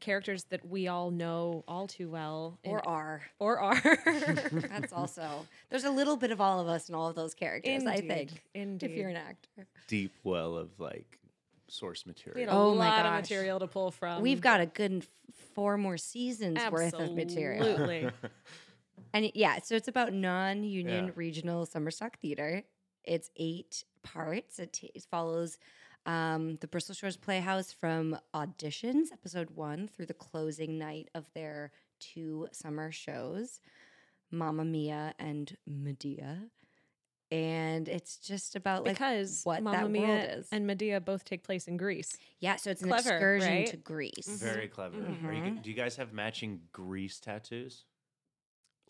[0.00, 3.22] characters that we all know all too well, in- Or are.
[3.40, 3.80] or are.
[4.52, 7.84] That's also there's a little bit of all of us in all of those characters,
[7.84, 8.42] I think.
[8.54, 8.90] Indeed.
[8.90, 9.66] If you're an actor.
[9.88, 11.18] Deep well of like
[11.70, 12.48] source We material.
[12.50, 13.22] had a Oh my lot of gosh.
[13.30, 14.22] material to pull from.
[14.22, 15.06] We've got a good
[15.54, 17.66] four more seasons worth of material.
[17.66, 18.11] Absolutely.
[19.12, 21.12] And yeah, so it's about non-union Yeah.
[21.16, 22.62] regional summer stock theater.
[23.02, 24.61] It's eight parts.
[24.61, 25.59] It, t- it follows
[26.06, 31.72] um, the Bristol Shores Playhouse from auditions, episode one, through the closing night of their
[31.98, 33.61] two summer shows,
[34.30, 36.42] Mamma Mia and Medea.
[37.32, 40.48] And it's just about like because what Mamma that Mia world is.
[40.50, 42.16] and Medea both take place in Greece.
[42.40, 43.66] yeah, so it's an Clever, excursion right?
[43.68, 44.44] to Greece, mm-hmm.
[44.44, 44.96] Very clever.
[44.96, 45.00] Are
[45.32, 45.56] you, g- mm-hmm.
[45.62, 47.84] do you guys have matching Greece tattoos?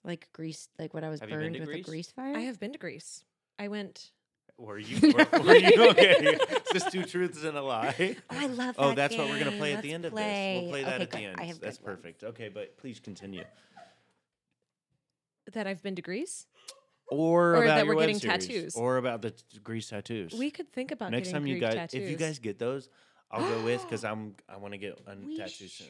[0.02, 1.86] like Greece, like what I was Have burned with Greece?
[1.86, 2.34] a grease fire.
[2.34, 3.22] I have been to Greece.
[3.58, 4.10] I went.
[4.56, 5.12] Were you?
[5.14, 6.16] Were, were you okay?
[6.20, 8.16] It's just two truths and a lie.
[8.30, 9.58] Oh, I love Oh, that that's what we're gonna game.
[9.58, 10.62] play at the Let's end of this.
[10.62, 11.36] We'll play that Okay, at the end.
[11.38, 11.96] I have That's good ones.
[12.00, 12.24] perfect.
[12.24, 13.44] Okay, but please continue.
[15.52, 16.46] That I've been to Greece.
[17.10, 18.76] Or, Or about that we're getting series, tattoos.
[18.76, 20.32] Or about the t- grease tattoos.
[20.32, 22.02] We could think about Next getting time you guys, tattoos.
[22.02, 22.88] if you guys get those,
[23.30, 25.86] I'll go with because I'm I want to get a We tattoo should soon.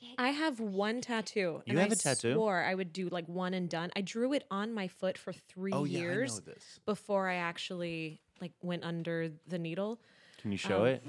[0.00, 1.40] get I have one tattoo.
[1.40, 2.34] You and have I a tattoo?
[2.34, 3.90] Swore I would do like one and done.
[3.96, 6.78] I drew it on my foot for three Oh yeah, I years know this.
[6.86, 10.00] before I actually like went under the needle.
[10.38, 11.04] Can you show Um, it?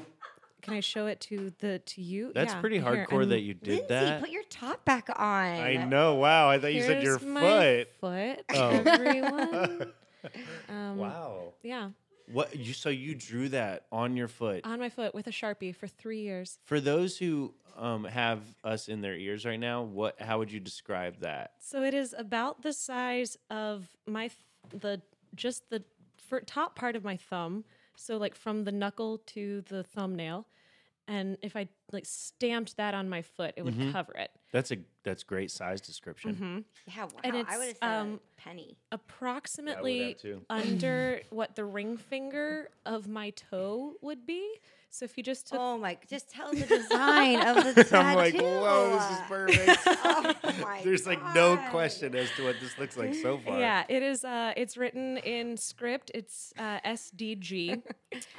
[0.66, 2.32] Can I show it to the to you?
[2.34, 4.20] That's Yeah, pretty here, hardcore that I'm- you did Lindsay, that.
[4.22, 5.16] put your top back on.
[5.20, 6.16] I know.
[6.16, 6.50] Wow.
[6.50, 8.38] I thought you said your Here's my foot.
[8.38, 8.46] Foot.
[8.54, 8.84] Oh.
[8.86, 9.92] Everyone.
[10.70, 11.54] Um, wow.
[11.62, 11.90] Yeah,
[12.32, 14.62] What you so you drew that on your foot.
[14.66, 16.58] on my foot with a sharpie for three years.
[16.64, 20.60] For those who um, have us in their ears right now, what how would you
[20.60, 21.52] describe that?
[21.60, 25.02] So it is about the size of my th- the
[25.36, 25.84] just the
[26.18, 27.64] fir- top part of my thumb.
[27.96, 30.48] So like from the knuckle to the thumbnail,
[31.08, 33.92] and if I like stamped that on my foot, it would Mhm.
[33.92, 34.32] cover it.
[34.52, 36.36] That's a that's great size description.
[36.36, 36.60] hmm
[36.96, 37.10] Yeah, wow.
[37.24, 38.78] And I would have it's, said um, a penny.
[38.92, 40.42] Approximately too.
[40.50, 44.60] under what the ring finger of my toe would be.
[44.90, 45.98] So if you just took Oh my!
[46.10, 47.96] Just tell the design of the tattoo.
[47.96, 49.88] I'm like, whoa, this is perfect.
[50.08, 53.60] Oh my There's like no question as to what this looks like so far.
[53.60, 54.24] Yeah, it is.
[54.24, 56.12] Uh, it's written in script.
[56.14, 57.82] It's uh, SDG,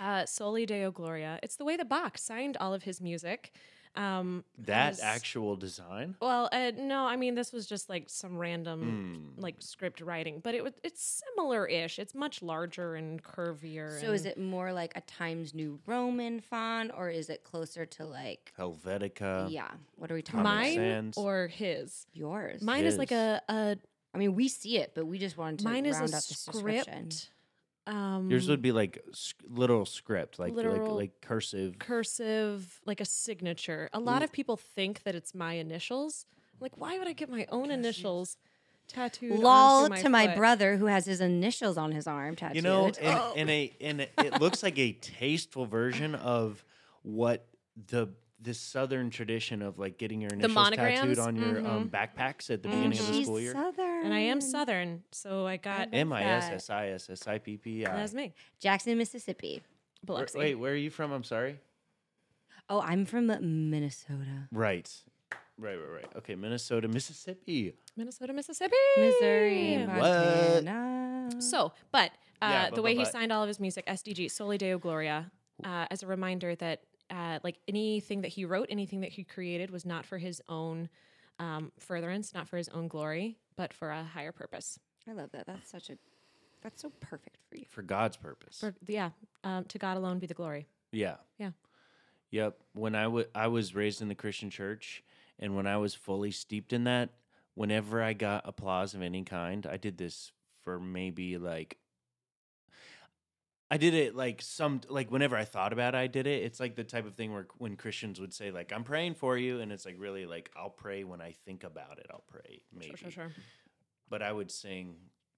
[0.01, 1.39] uh, Soli Deo Gloria.
[1.43, 3.53] It's the way that Bach signed all of his music.
[3.97, 6.17] Um, That as- actual design?
[6.21, 9.41] Well, uh, no, I mean this was just like some random Hmm.
[9.41, 11.99] like script writing, but it was it's similar-ish.
[11.99, 14.01] It's much larger and curvier.
[14.01, 18.05] So is it more like a Times New Roman font, or is it closer to
[18.05, 18.53] like?
[18.59, 19.51] Helvetica.
[19.51, 19.71] yeah.
[19.97, 20.43] What are we talking?
[20.45, 20.83] Comic about?
[20.83, 21.17] mine Sans.
[21.19, 22.07] or his?
[22.13, 22.63] Yours.
[22.63, 23.19] Mine is like His.
[23.19, 23.77] a, a
[24.15, 26.23] I mean, we see it, but we just wanted to mine is round a out
[26.23, 27.11] this description.
[27.11, 27.31] script.
[27.87, 31.79] Um, Yours would be like s- little script, like Literal- like like cursive.
[31.79, 33.88] cursive, like a signature.
[33.92, 36.27] A lot of people think that it's my initials.
[36.61, 38.37] Like, why would I get my own initials
[38.88, 39.38] tattooed?
[39.38, 40.37] Lol onto my to my foot?
[40.37, 42.57] brother who has his initials on his arm tattooed.
[42.57, 43.35] You know, and, Oh.
[43.37, 46.64] and a and it- it looks like a tasteful version of
[47.03, 47.46] what
[47.77, 48.09] the
[48.40, 51.66] this southern tradition of like getting your initials tattooed on your Mm-hmm.
[51.66, 53.53] um, backpacks at the And beginning of the school year.
[53.53, 54.05] Southern.
[54.05, 57.38] And I am Southern, so I got M I S S I S S I
[57.38, 57.96] P P I.
[57.96, 58.35] that's me.
[58.61, 59.62] Jackson, Mississippi.
[60.05, 61.12] Where- Wait, where are you from?
[61.12, 61.59] I'm sorry.
[62.68, 63.27] Oh, I'm from
[63.70, 64.49] Minnesota.
[64.53, 64.90] Right.
[65.59, 66.07] Right, right, right.
[66.18, 67.72] Okay, Minnesota, Mississippi.
[67.96, 69.96] Minnesota, Mississippi, Missouri, What?
[69.96, 71.31] Montana.
[71.40, 72.11] So, but
[72.42, 74.59] uh, Yeah, the but- way but- he but- signed all of his music, SDG, Soli
[74.59, 75.31] Deo Gloria,
[75.64, 79.71] uh, as a reminder that uh, like anything that he wrote, anything that he created
[79.71, 80.88] was not for his own
[81.38, 84.79] um, furtherance, not for his own glory, but for a higher purpose.
[85.09, 85.47] I love that.
[85.47, 85.99] That's such a
[86.62, 87.64] that's so perfect for you.
[87.69, 88.59] For God's purpose.
[88.59, 89.11] For yeah,
[89.45, 90.66] um, to God alone be the glory.
[90.90, 91.16] Yeah.
[91.38, 91.51] Yeah.
[92.31, 92.59] Yep.
[92.73, 95.05] When I wa- I was raised in the Christian church,
[95.38, 97.11] and when I was fully steeped in that,
[97.55, 101.79] whenever I got applause of any kind, I did this for maybe like.
[103.71, 106.45] I did it like some like whenever I thought about it, I did it.
[106.45, 109.37] It's like the type of thing where when Christians would say like I'm praying for
[109.37, 112.07] you, and it's like really like I'll pray when I think about it.
[112.11, 113.33] I'll pray maybe, Sure, sure, sure.
[114.09, 114.95] but I would sing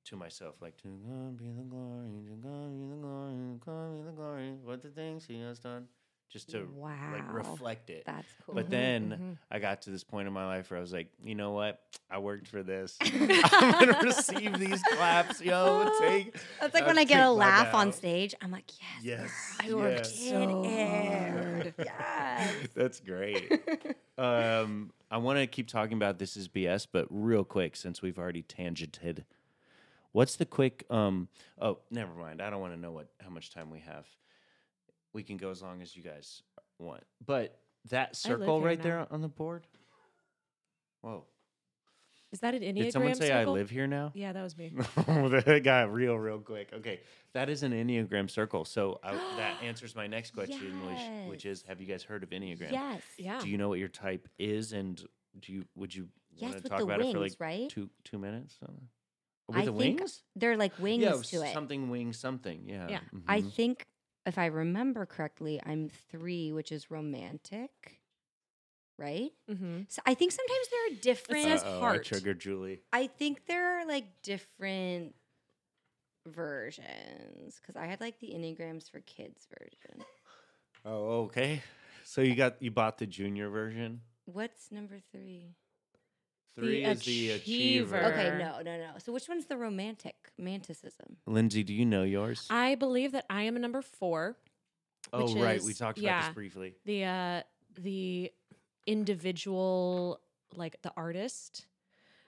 [0.06, 3.96] to myself like to God be the glory, to God be the glory, to God
[3.96, 4.50] be the glory.
[4.62, 5.86] What the things He has done.
[6.30, 8.04] Just to like reflect it.
[8.04, 8.54] That's cool.
[8.54, 9.36] But then mhm.
[9.50, 11.80] I got to this point in my life where I was like, you know what?
[12.10, 12.96] I worked for this.
[13.02, 15.90] I'm gonna receive these claps, yo.
[16.00, 16.34] Take.
[16.60, 18.34] That's like uh, when I get a my laugh on stage.
[18.42, 18.70] I'm like,
[19.02, 20.20] yes, Yes, girl, I worked yes.
[20.20, 21.74] in So it.
[21.78, 22.54] Yes.
[22.74, 23.50] That's great.
[24.18, 28.18] um, I want to keep talking about this is BS, but real quick, since we've
[28.18, 29.24] already tangented,
[30.12, 30.84] what's the quick?
[30.90, 31.28] Um,
[31.60, 32.42] oh, never mind.
[32.42, 34.06] I don't want to know what how much time we have.
[35.12, 36.42] We can go as long as you guys
[36.78, 37.02] want.
[37.24, 37.58] But
[37.90, 38.84] that circle here right now.
[38.84, 39.66] there on the board.
[41.00, 41.24] Whoa!
[42.30, 42.82] Is that an Enneagram circle?
[42.82, 43.52] Did someone say circle?
[43.52, 44.12] I live here now?
[44.14, 44.72] Yeah, that was me.
[45.06, 46.68] that got real, real quick.
[46.74, 47.00] Okay,
[47.32, 48.64] that is an enneagram circle.
[48.66, 52.30] So I, that answers my next question, which which is: Have you guys heard of
[52.30, 52.70] enneagram?
[52.72, 53.02] yes.
[53.16, 53.40] Yeah.
[53.40, 55.02] Do you know what your type is, and
[55.40, 57.68] do you would you Yes, want to talk the about it for like right?
[57.68, 58.56] two two minutes?
[58.62, 58.72] Uh,
[59.48, 60.22] With I the think wings?
[60.36, 61.54] They're like wings yeah, to it.
[61.54, 62.62] something wing something.
[62.66, 62.88] Yeah.
[62.90, 63.00] Yeah.
[63.26, 63.52] I mhm.
[63.52, 63.86] think,
[64.28, 68.00] if I remember correctly, I'm three, which is romantic,
[68.98, 69.30] right?
[69.50, 69.80] Mm-hmm.
[69.88, 71.44] So I think sometimes there are different.
[71.44, 72.80] says Uh-oh, I triggered Julie.
[72.92, 75.14] I think there are like different
[76.26, 80.04] versions because I had like the Enneagrams for kids version.
[80.84, 81.62] Oh, okay.
[82.04, 84.02] So you got you bought the junior version.
[84.26, 85.54] What's number three?
[86.58, 87.96] Three is the achiever.
[87.96, 88.12] achiever.
[88.12, 88.90] Okay, no, no, no.
[88.98, 91.16] So which one's the romantic manticism?
[91.26, 92.46] Lindsay, do you know yours?
[92.50, 94.36] I believe that I am a number four.
[95.12, 95.62] oh, which right.
[95.62, 96.74] We is- talked about this briefly.
[96.84, 97.42] The uh
[97.80, 98.32] the
[98.86, 100.20] individual
[100.56, 101.66] like the artist.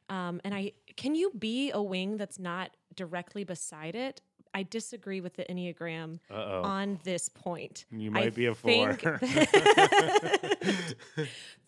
[0.08, 4.20] Um and I can you be a wing that's not directly beside it?
[4.52, 6.62] I disagree with the Enneagram Uh oh.
[6.64, 7.84] on this point.
[7.92, 8.98] You I might be a four.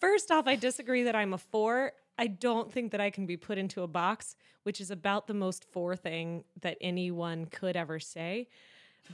[0.01, 1.93] First off, I disagree that I'm a four.
[2.19, 5.35] I don't think that I can be put into a box, which is about the
[5.35, 8.49] most four thing that anyone could ever say.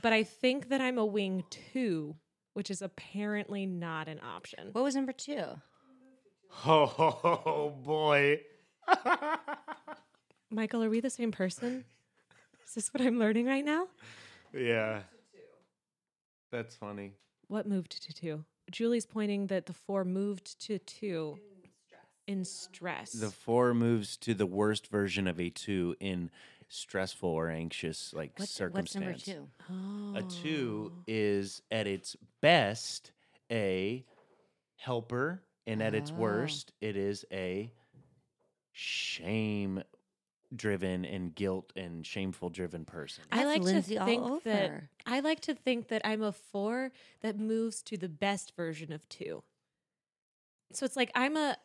[0.01, 2.15] But I think that I'm a wing two,
[2.53, 4.69] which is apparently not an option.
[4.73, 5.43] What was number two?
[6.65, 8.41] oh boy.
[10.51, 11.85] Michael, are we the same person?
[12.67, 13.87] Is this what I'm learning right now?
[14.53, 15.01] yeah.
[16.51, 17.13] That's funny.
[17.47, 18.45] What moved to two?
[18.71, 21.37] Julie's pointing that the four moved to two
[22.29, 23.11] in stress.
[23.11, 26.29] The four moves to the worst version of a two in
[26.67, 29.27] stressful or anxious like What's, what's circumstance.
[29.27, 29.47] number two?
[29.71, 30.19] oh.
[30.19, 33.11] A two is at its best
[33.51, 34.05] a
[34.77, 36.19] helper, and at its Oh.
[36.19, 37.71] worst, it is a
[38.71, 39.83] shame
[40.55, 43.23] driven and guilt and shameful driven person.
[43.31, 44.83] I like Lindsay to think that.
[45.05, 49.07] I like to think that I'm a four that moves to the best version of
[49.09, 49.43] two.
[50.73, 51.57] So it's like I'm a.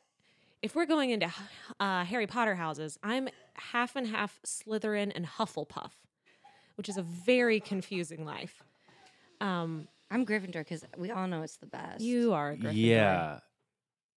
[0.64, 1.31] If we're going into
[1.79, 5.90] uh, Harry Potter houses, I'm half and half Slytherin and Hufflepuff,
[6.77, 8.62] which is a very confusing life.
[9.42, 12.00] Um, I'm Gryffindor because we all know it's the best.
[12.00, 12.72] you are a Gryffindor.
[12.72, 13.38] Yeah,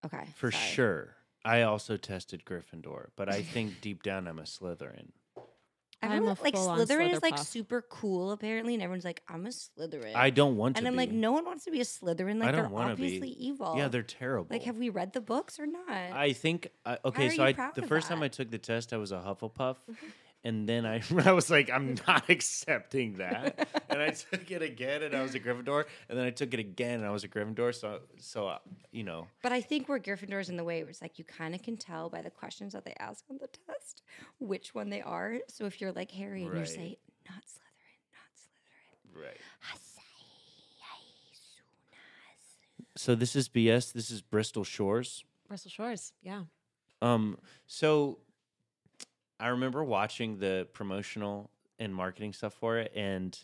[0.05, 0.63] okay for sorry.
[0.63, 1.15] sure.
[1.43, 5.09] I also tested Gryffindor, but I think deep down I'm a Slytherin.
[6.03, 9.49] I'm a like full-on Slytherin is like super cool apparently, and everyone's like, "I'm a
[9.49, 10.97] Slytherin." I don't want to and I'm be.
[10.97, 12.39] like, no one wants to be a Slytherin.
[12.39, 13.03] Like I don't they're wanna be.
[13.03, 13.75] obviously evil.
[13.77, 14.47] Yeah, they're terrible.
[14.51, 15.89] like, have we read the books or not?
[15.89, 17.27] I think uh, I okay.
[17.27, 18.21] are So you I proud the of first time?
[18.21, 19.77] I took the test, I was a Hufflepuff,
[20.47, 25.03] and then I I was like, I'm not accepting that, and I took it again,
[25.03, 27.27] and I was a Gryffindor, and then I took it again, and I was a
[27.27, 27.75] Gryffindor.
[27.75, 28.59] So so uh,
[28.91, 31.53] you know, but I think we're Gryffindors in the way where it's like you kind
[31.53, 34.03] of can tell by the questions that they ask on the test
[34.39, 35.35] which one they are.
[35.49, 36.67] So if you're like Harry and you Right.
[36.67, 36.97] say,
[37.29, 39.37] "Not Slytherin, not Slytherin," right.
[42.95, 43.91] So this is BS.
[43.93, 45.23] This is Bristol Shores.
[45.47, 46.13] Bristol Shores.
[46.23, 46.43] Yeah.
[47.01, 47.37] Um,
[47.67, 48.19] so
[49.39, 53.37] I remember watching the promotional and marketing stuff for it, and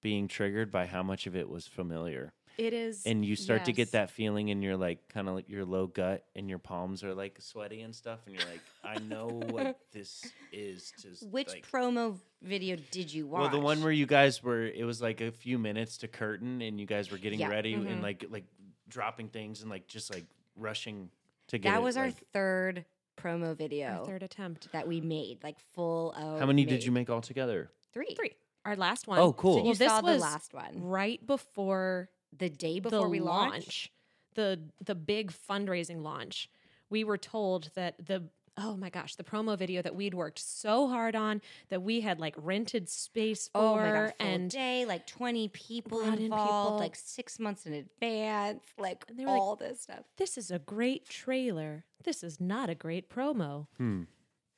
[0.00, 2.32] being triggered by how much of it was familiar.
[2.56, 3.04] It is.
[3.04, 5.88] and you start to get that feeling in your like kind of like your low
[5.88, 9.80] gut and your palms are like sweaty and stuff and you're like i know what
[9.92, 13.40] this is to Which like, promo video did you watch?
[13.40, 16.62] well the one where you guys were it was like a few minutes to curtain
[16.62, 17.48] and you guys were getting Yeah.
[17.48, 17.90] ready Mhm.
[17.90, 18.44] and like like
[18.88, 20.24] dropping things and like just like
[20.54, 21.10] rushing
[21.48, 22.84] to get that it, was our like- third
[23.16, 24.70] promo video our third attempt.
[24.72, 26.40] that we made, like full of.
[26.40, 28.14] how many did you make altogether Three.
[28.16, 28.32] Three.
[28.64, 29.18] Our last one.
[29.18, 29.54] Oh, cool.
[29.54, 33.08] So you Well, this saw the was last one right before the day before the
[33.08, 33.90] we launch, launched.
[34.34, 36.48] the the big fundraising launch,
[36.90, 38.24] we were told that the
[38.56, 41.40] oh my gosh, the promo video that we'd worked so hard on
[41.70, 44.12] that we had like rented space for Oh my god!
[44.18, 46.78] Full and day, like twenty people brought in involved, people.
[46.78, 50.04] like six months in advance, like And they were like, all this stuff.
[50.16, 51.84] this is a great trailer.
[52.04, 53.66] This is not a great promo.
[53.78, 54.02] hmm.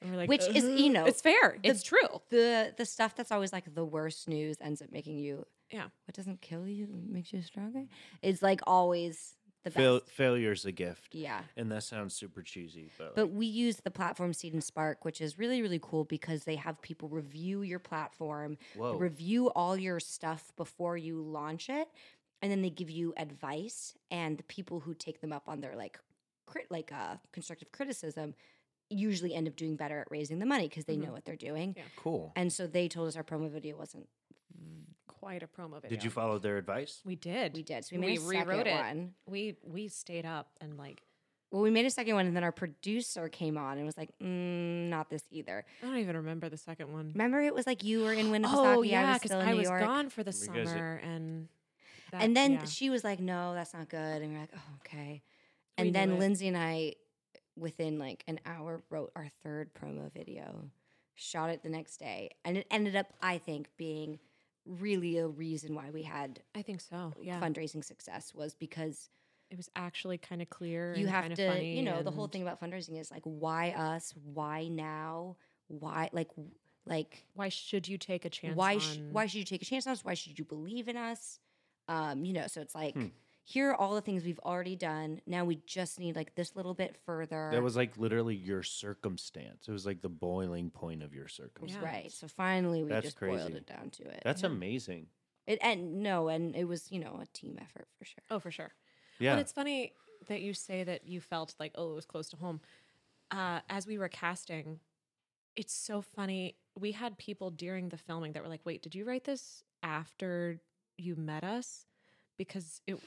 [0.04, 1.56] We're like, Which is, you "Uh, know, it's fair.
[1.62, 2.20] the- it's true.
[2.28, 5.84] The the stuff that's always like the worst news ends up making you Yeah.
[6.04, 7.84] what doesn't kill you makes you stronger.
[8.20, 9.36] It's like always
[9.74, 10.10] the Fail- best.
[10.12, 11.14] failure's a gift.
[11.14, 11.42] Yeah.
[11.56, 15.20] And that sounds super cheesy, but, But we use the platform Seed and Spark, which
[15.20, 18.94] is really, really cool because they have people review your platform, whoa.
[18.96, 21.88] review all your stuff before you launch it,
[22.42, 23.94] and then they give you advice.
[24.10, 25.98] And the people who take them up on their like
[26.46, 28.34] crit like uh constructive criticism
[28.88, 31.12] usually end up doing better at raising the money because they know Mhm.
[31.12, 31.74] what they're doing.
[31.76, 31.82] Yeah.
[31.96, 32.32] cool.
[32.36, 34.08] And so they told us our promo video wasn't
[35.20, 35.88] Quite a promo video.
[35.90, 37.00] Did you follow their advice?
[37.04, 37.54] We did.
[37.54, 37.84] we did.
[37.84, 38.74] So we made We a second rewrote it.
[38.74, 39.14] one.
[39.26, 41.02] We we stayed up and like
[41.50, 44.10] Well, we made a second one, and then our producer came on and was like,
[44.22, 47.12] mm, "Not this either." I don't even remember the second one.
[47.14, 48.76] Remember, it was like you were in Winnipesaukee.
[48.76, 51.48] Oh yeah, was because still in I was gone for the You guys- summer and
[52.12, 52.64] that, and then yeah.
[52.66, 55.22] she was like, "No, that's not good." And we are like, "Oh, okay."
[55.78, 56.18] And knew then.
[56.18, 56.94] Lindsay and I,
[57.56, 60.70] within like an hour, wrote our third promo video,
[61.14, 64.18] shot it the next day, and it ended up, I think, being
[64.66, 67.14] really a reason why we had I think so.
[67.20, 69.08] Yeah, fundraising success was because
[69.50, 70.94] it was actually kind of clear.
[70.96, 73.70] you and have to, funny you know, the whole thing about fundraising is like, why
[73.70, 74.12] us?
[74.24, 75.36] Why now?
[75.68, 76.30] Why like
[76.84, 78.56] like Why should you take a chance?
[78.56, 80.04] why sh- on- why should you take a chance on us?
[80.04, 81.38] Why should you believe in us?
[81.88, 83.06] Um, you know, so it's like Hmm.
[83.48, 85.20] Here are all the things we've already done.
[85.24, 87.48] Now we just need like this little bit further.
[87.52, 89.68] That was like literally your circumstance.
[89.68, 91.80] It was like the boiling point of your circumstance.
[91.80, 91.88] Yeah.
[91.88, 92.10] right.
[92.12, 93.54] So finally, we That's just boiled crazy.
[93.58, 94.20] it down to it.
[94.24, 94.48] That's Yeah.
[94.48, 95.06] amazing.
[95.46, 95.60] it.
[95.62, 98.22] And no, and it was you know a team effort for sure.
[98.30, 98.72] Oh, for sure.
[99.20, 99.36] Yeah.
[99.36, 99.92] But it's funny
[100.26, 102.60] that you say that you felt like, oh, it was close to home.
[103.30, 104.80] Uh, as we were casting,
[105.54, 106.56] it's so funny.
[106.76, 110.58] We had people during the filming that were like, wait, did you write this after
[110.98, 111.85] you met us?
[112.38, 112.98] Because it,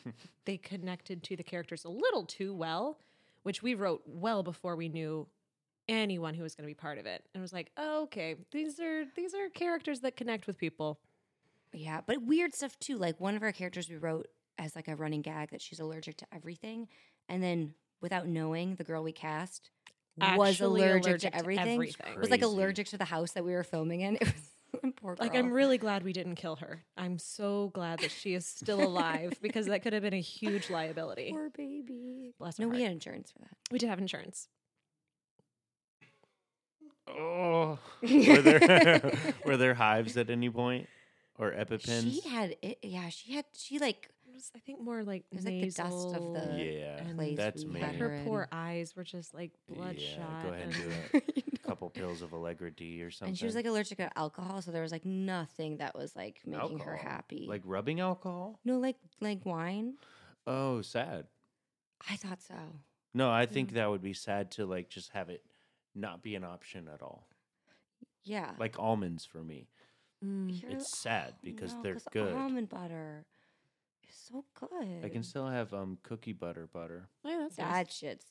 [0.45, 2.99] they connected to the characters a little too well,
[3.43, 5.27] which we wrote well before we knew
[5.87, 7.23] anyone who was going to be part of it.
[7.33, 10.99] And it was like, oh, okay, these are these are characters that connect with people.
[11.73, 12.97] Yeah, but weird stuff too.
[12.97, 14.27] Like one of our characters we wrote
[14.57, 16.87] as like a running gag that she's allergic to everything,
[17.27, 19.69] and then without knowing, the girl we cast
[20.17, 21.73] was Actually allergic, to everything.
[21.73, 22.19] everything.
[22.19, 24.15] Was like allergic to the house that we were filming in.
[24.21, 24.48] It was
[24.97, 25.25] poor girl.
[25.27, 26.83] Like I'm really glad we didn't kill her.
[26.97, 30.69] I'm so glad that she is still alive because that could have been a huge
[30.69, 31.31] liability.
[31.31, 32.33] poor baby.
[32.39, 32.83] Bless her No, we heart.
[32.87, 33.51] had insurance for that.
[33.71, 34.47] We did have insurance.
[37.07, 37.79] oh.
[38.01, 39.11] were there
[39.45, 40.87] were there hives at any point
[41.37, 42.03] or epipens?
[42.23, 42.79] She had it.
[42.83, 43.45] Yeah, she had.
[43.55, 47.01] She like was, I think, more like It was like the dust of the yeah,
[47.15, 47.79] place that's we me.
[47.79, 50.19] had Her her poor eyes were just like bloodshot.
[50.19, 51.45] Yeah, go ahead and and- do it.
[51.79, 53.29] A couple pills of Allegra D or something.
[53.29, 56.41] and she was like allergic to alcohol, so there was like nothing that was like
[56.45, 57.45] making her happy.
[57.47, 58.59] like rubbing alcohol.
[58.65, 59.93] no, like like wine.
[60.45, 61.27] Oh, sad.
[62.09, 62.55] I thought so.
[63.13, 65.43] No, I think that would be sad to like just have it
[65.95, 67.27] not be an option at all.
[68.23, 68.51] Yeah.
[68.59, 69.69] Like almonds for me.
[70.23, 70.61] Mm.
[70.69, 72.33] It's sad because no, they're good.
[72.33, 73.25] Almond butter
[74.07, 75.05] is so good.
[75.05, 77.07] I can still have um cookie butter butter.
[77.23, 77.71] Yeah, that's nice.
[77.71, 78.25] that shit's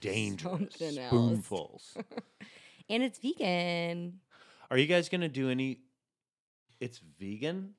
[0.00, 0.52] Dangerous.
[0.52, 1.08] Something else.
[1.08, 1.96] Spoonfuls.
[2.88, 4.20] and it's vegan
[4.70, 5.80] Are you guys gonna do any?
[6.80, 7.74] It's vegan.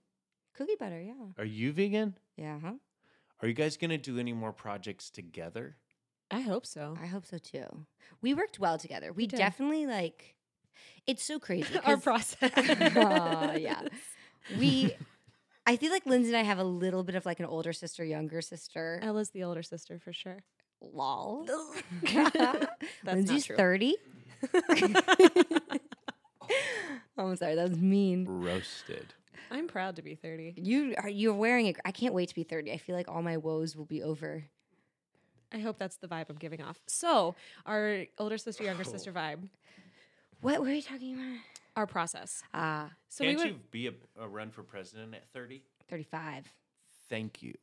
[0.55, 1.01] cookie butter.
[1.01, 1.13] Yeah.
[1.37, 2.15] Are you vegan?
[2.35, 2.59] Yeah.
[2.59, 2.73] Huh.
[3.41, 5.77] Are you guys gonna do any more projects together?
[6.31, 6.97] I hope so.
[7.01, 7.85] I hope so too.
[8.21, 9.11] We worked well together.
[9.13, 9.37] We, did.
[9.37, 10.35] definitely like.
[11.07, 11.79] It's so crazy.
[11.85, 12.51] Our process.
[12.95, 13.81] Aw, yeah.
[14.57, 14.95] We.
[15.65, 18.03] I feel like Lindsay and I have a little bit of like an older sister,
[18.03, 18.99] younger sister.
[19.01, 20.43] Ella's the older sister for sure.
[20.81, 21.45] Lol.
[22.13, 22.67] That's
[23.05, 23.95] Lindsay's 30.
[27.17, 28.25] I'm sorry, that was mean.
[28.27, 29.13] Roasted.
[29.51, 30.53] I'm proud to be 30.
[30.57, 31.77] You are you're wearing it.
[31.83, 32.71] I can't wait to be 30.
[32.71, 34.45] I feel like all my woes will be over.
[35.51, 36.77] I hope that's the vibe I'm giving off.
[36.87, 38.93] So, our older sister, younger Cool.
[38.93, 39.49] sister vibe,
[40.41, 41.39] What were you talking about?
[41.75, 42.43] our process.
[42.53, 45.63] Ah, So Can't we you be a, a run for president at thirty?
[45.89, 46.45] 35.
[47.09, 47.53] Thank you.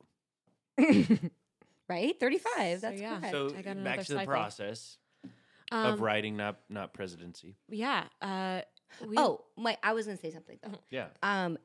[1.89, 2.19] right?
[2.19, 2.43] 35.
[2.81, 3.19] So, That's yeah.
[3.19, 3.31] correct.
[3.31, 4.25] So I got back another to the cycle.
[4.25, 4.97] process
[5.71, 7.55] um, of writing, not not presidency.
[7.69, 8.05] Yeah.
[8.21, 8.61] Uh,
[9.05, 10.79] we, oh, my I was going to say something though.
[10.89, 11.07] Yeah.
[11.23, 11.57] Um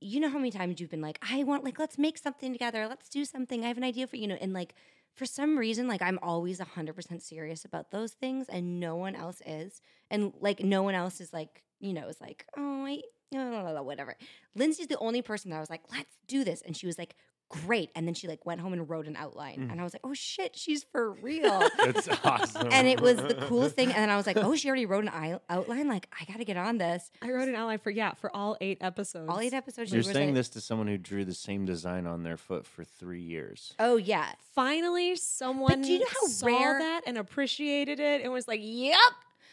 [0.00, 2.86] you know how many times you've been like, I want like let's make something together.
[2.88, 3.64] Let's do something.
[3.64, 4.74] I have an idea for you know and like
[5.14, 9.42] for some reason like I'm always 100% serious about those things and no one else
[9.46, 9.80] is.
[10.10, 13.62] And like no one else is like, you know, is like, "Oh, I no, no,
[13.62, 14.16] no, no, whatever."
[14.54, 17.16] Lindsay's the only person that I was like, "Let's do this." And she was like,
[17.52, 19.60] "Great." And then she like went home and wrote an outline.
[19.60, 19.72] Mm.
[19.72, 22.68] And I was like, "Oh shit, she's for real." That's awesome.
[22.72, 23.88] and it was the coolest thing.
[23.88, 25.88] And then I was like, "Oh, she already wrote an i- outline.
[25.88, 28.56] Like, I got to get on this." I wrote an outline for, yeah, for all
[28.60, 29.28] eight episodes.
[29.30, 29.90] All eight episodes.
[29.90, 32.66] she You're saying like, this to someone who drew the same design on their foot
[32.66, 33.74] for three years.
[33.78, 38.32] Oh yeah, Finally, someone do you know how saw rare- that and appreciated it and
[38.32, 38.96] was like, yep,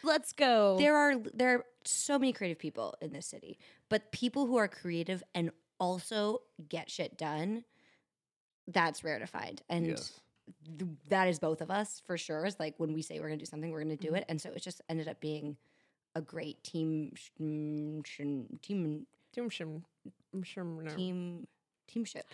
[0.02, 0.76] let's go.
[0.78, 4.68] there are there are so many creative people in this city, but people who are
[4.68, 7.64] creative and also get shit done,
[8.72, 9.62] that's rare to find.
[9.68, 10.20] And Yes.
[10.78, 12.44] th- that is both of us for sure.
[12.46, 14.18] Is like when we say we're going to do something, we're going to do Mhm.
[14.18, 14.24] it.
[14.28, 15.56] And so it just ended up being
[16.14, 19.84] a great team, sh- mm, sh- team, Tum shum-
[20.34, 20.94] um, shum- no.
[20.96, 21.46] team,
[21.86, 22.24] teamship.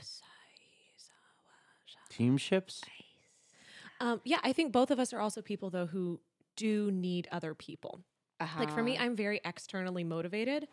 [2.09, 2.83] Team ships?
[4.01, 6.21] Um, yeah, I think both of us are also people though who
[6.57, 8.03] do need other people.
[8.41, 9.05] Like for me, Uh-huh.
[9.07, 10.69] I'm very externally motivated.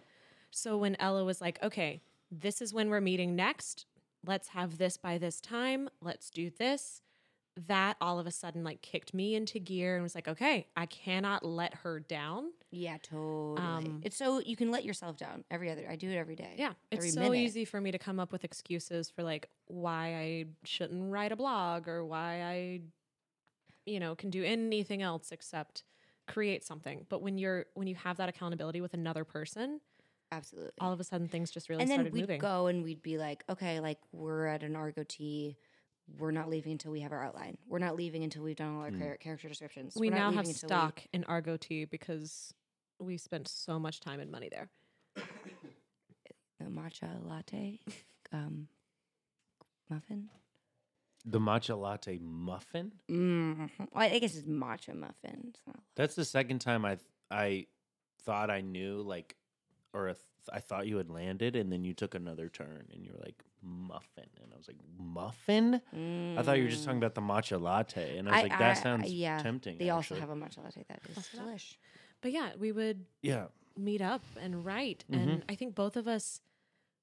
[0.52, 2.02] So when Ella was like, okay,
[2.32, 3.86] this is when we're meeting next,
[4.26, 7.02] let's have this by this time, let's do this.
[7.68, 10.88] That all of a sudden like kicked me into gear and was like, okay, I
[10.88, 12.46] cannot let her down.
[12.72, 13.62] yeah, totally.
[13.62, 15.86] um, it's so you can let yourself down every other.
[15.88, 16.56] I do it every day.
[16.58, 17.38] Yeah, it's so minute.
[17.38, 21.36] easy for me to come up with excuses for like why I shouldn't write a
[21.36, 22.82] blog or why I,
[23.86, 25.84] you know, can do anything else except
[26.28, 27.06] create something.
[27.08, 29.80] But when you're when you have that accountability with another person,
[30.38, 30.72] absolutely.
[30.80, 32.40] all of a sudden things just really and then started we'd moving.
[32.40, 35.58] go and we'd be like, okay, like we're at an Argo Tea.
[36.20, 37.58] We're not leaving until we have our outline.
[37.68, 39.96] We're not leaving until we've done all our char- character descriptions.
[39.96, 42.54] we We're not now have leaving until we- stock in Argo Tea because
[43.00, 44.70] we spent so much time and money there.
[46.60, 47.80] the matcha latte
[48.32, 48.68] um,
[49.90, 50.30] muffin.
[51.26, 52.92] The matcha latte muffin?
[53.10, 55.52] Mm, I guess it's matcha muffin.
[55.54, 56.98] It's not That's the second time I
[57.32, 57.68] I
[58.24, 59.36] thought I knew like
[59.94, 60.18] or if
[60.52, 63.44] I thought you had landed and then you took another turn and you were like
[63.62, 65.76] muffin and I was like muffin?
[66.38, 67.04] I thought you were just talking Mm.
[67.06, 69.78] about the matcha latte and I was I- like that I- sounds yeah, tempting.
[69.78, 71.46] They also have a matcha latte that is Also that.
[71.48, 71.78] delish.
[72.22, 73.48] But yeah, we would Yeah.
[73.78, 75.06] meet up and write.
[75.10, 75.16] Mhm.
[75.22, 76.42] And I think both of us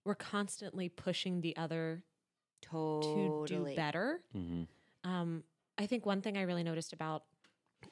[0.04, 2.02] were constantly pushing the other
[2.62, 3.46] Totally.
[3.46, 4.22] to do better.
[4.32, 4.64] hmm
[5.04, 5.44] Um,
[5.78, 7.24] I think one thing I really noticed about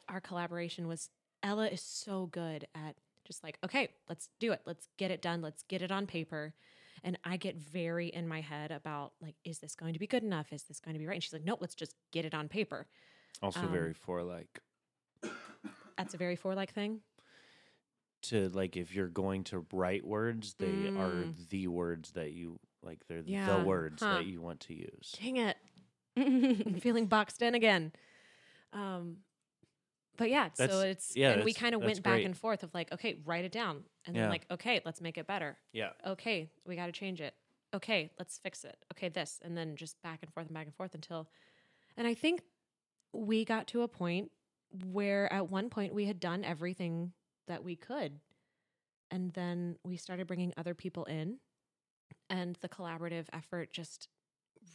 [0.09, 1.09] our collaboration was
[1.43, 2.97] Ella is so good at
[3.29, 4.63] just like, okay, let's do it.
[4.67, 5.41] Let's get it done.
[5.43, 6.55] Let's get it on paper.
[7.05, 10.25] And I get very in my head about like, is this going to be good
[10.25, 10.53] enough?
[10.53, 11.15] Is this going to be right?
[11.15, 12.89] And she's like, nope, let's just get it on paper.
[13.41, 14.59] Also Um, very for like
[15.97, 17.01] That's a very for like thing.
[18.23, 21.49] to like if you're going to write words, they are Mm.
[21.51, 24.15] the words that you like they're Yeah, the words huh.
[24.15, 25.15] that you want to use.
[25.21, 25.57] Dang it.
[26.17, 27.93] I'm feeling boxed in again.
[28.73, 29.19] Um,
[30.19, 32.27] but yeah, so it's yeah, and we kind of went back great.
[32.27, 34.23] and forth of like, okay, write it down, and Yeah.
[34.23, 35.57] then like, okay, let's make it better.
[35.73, 35.93] Yeah.
[36.07, 37.35] okay, we got to change it.
[37.75, 38.77] Okay, let's fix it.
[38.93, 39.41] Okay, this.
[39.43, 41.31] And then just back and forth and back and forth until.
[41.97, 42.43] And I think
[43.13, 44.31] we got to a point
[44.93, 47.13] where at one point we had done everything
[47.47, 48.21] that we could.
[49.11, 51.39] And then we started bringing other people in.
[52.31, 54.09] And the collaborative effort just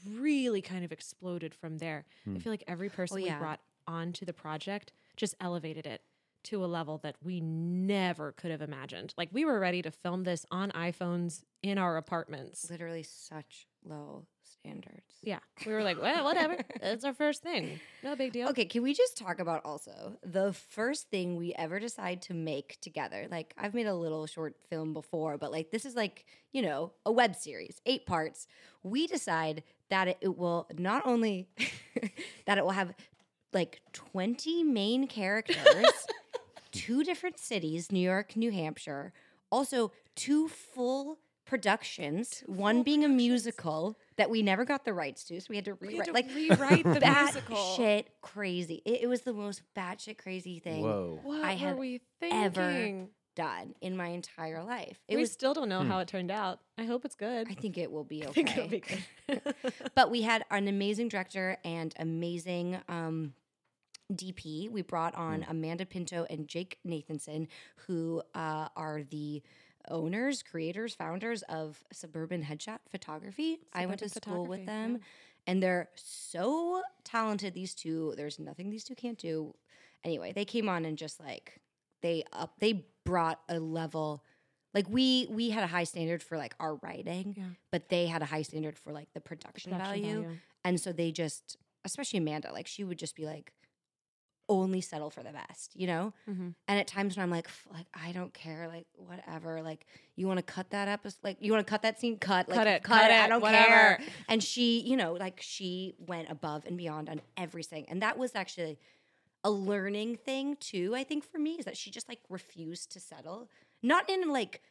[0.07, 2.05] really kind of exploded from there.
[2.25, 2.37] I Hmm.
[2.37, 3.39] feel like every person we yeah.
[3.39, 6.01] brought onto the project just elevated it
[6.43, 9.13] to a level that we never could have imagined.
[9.17, 12.69] Like we were ready to film this on iPhones in our apartments.
[12.69, 15.19] Literally such low standards.
[15.21, 15.39] Yeah.
[15.65, 16.57] We were like, well, whatever.
[16.81, 17.79] it's our first thing.
[18.03, 18.49] No big deal.
[18.49, 22.79] Okay, can we just talk about also the first thing we ever decide to make
[22.81, 23.27] together?
[23.29, 26.91] Like, I've made a little short film before, but like, this is like, you know,
[27.05, 28.47] a web series, eight parts.
[28.83, 31.47] We decide that it, it will not only
[32.45, 32.93] that it will have
[33.53, 35.85] like 20 main characters,
[36.71, 39.13] two different cities, New York, New Hampshire,
[39.51, 45.39] also two full productions, one being a musical that we never got the rights to,
[45.39, 47.75] so we had to rewrite like rewrite the bat musical.
[47.75, 48.81] shit crazy.
[48.85, 51.19] It, it was the most batshit crazy thing Whoa.
[51.23, 53.09] What I were had we ever thinking?
[53.35, 54.97] done in my entire life.
[55.07, 55.31] It we was.
[55.31, 55.89] still don't know Hmm.
[55.89, 56.59] how it turned out.
[56.77, 57.47] I hope it's good.
[57.49, 58.43] I think it will be I okay.
[58.43, 59.41] think it'll be good.
[59.95, 63.33] but we had an amazing director and amazing um,
[64.15, 64.69] DP.
[64.69, 67.47] We brought on Amanda Pinto and Jake Nathanson,
[67.87, 69.41] who uh, are the
[69.89, 73.59] owners, creators, founders of Suburban Headshot Photography.
[73.73, 74.99] I went to school with them,
[75.45, 77.53] and they're so talented.
[77.53, 79.53] These two, there's nothing these two can't do.
[80.03, 81.59] Anyway, they came on and just like
[82.01, 84.23] they up, they brought a level.
[84.73, 87.43] Like we we had a high standard for like our writing, Yeah.
[87.71, 90.29] but they had a high standard for like the production, Production value.
[90.65, 93.51] And so they just, especially Amanda, like she would just be like,
[94.49, 96.13] only settle for the best, you know?
[96.29, 96.53] Mhm.
[96.67, 99.85] And at times when I'm like, like I don't care, like whatever, like
[100.15, 102.57] you want to cut that episode, like you want to cut that scene, cut, like
[102.57, 103.65] Cut it, cut, cut it, I don't whatever.
[103.67, 103.99] care.
[104.27, 108.35] And she, you know, like she went above and beyond on everything, and that was
[108.35, 108.77] actually
[109.45, 110.93] a learning thing too.
[110.95, 113.49] I think for me is that she just like refused to settle,
[113.81, 114.61] not in like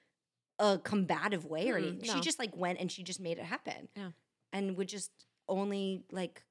[0.59, 2.03] a combative way or anything.
[2.14, 3.89] She just like went and she just made it happen.
[3.97, 4.11] Yeah.
[4.53, 5.11] and would just
[5.49, 6.43] only like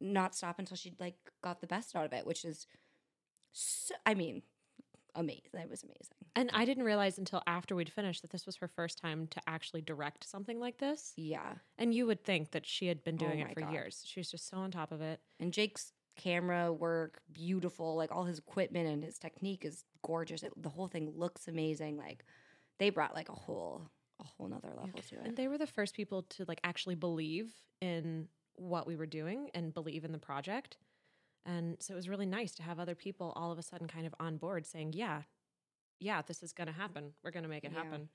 [0.00, 2.66] not stop until she like got the best out of it, which is,
[3.52, 4.42] so, I mean,
[5.14, 5.50] amazing.
[5.54, 6.16] It was amazing.
[6.34, 9.40] And I didn't realize until after we'd finished that this was her first time to
[9.46, 11.12] actually direct something like this.
[11.16, 11.54] Yeah.
[11.78, 13.72] And you would think that she had been Oh doing my it for God.
[13.72, 14.02] years.
[14.06, 15.20] She was just so on top of it.
[15.38, 17.96] And Jake's camera work, beautiful.
[17.96, 20.42] Like all his equipment and his technique is gorgeous.
[20.42, 21.96] It, the whole thing looks amazing.
[21.96, 22.24] Like
[22.78, 25.26] they brought like a whole a whole nother level to it.
[25.26, 27.50] And they were the first people to like actually believe
[27.80, 30.76] in what we were doing and believe in the project.
[31.44, 34.06] And so it was really nice to have other people all of a sudden kind
[34.06, 35.22] of on board saying, yeah,
[35.98, 37.12] yeah, this is going to happen.
[37.24, 37.82] We're going to make it Yeah.
[37.82, 38.08] happen.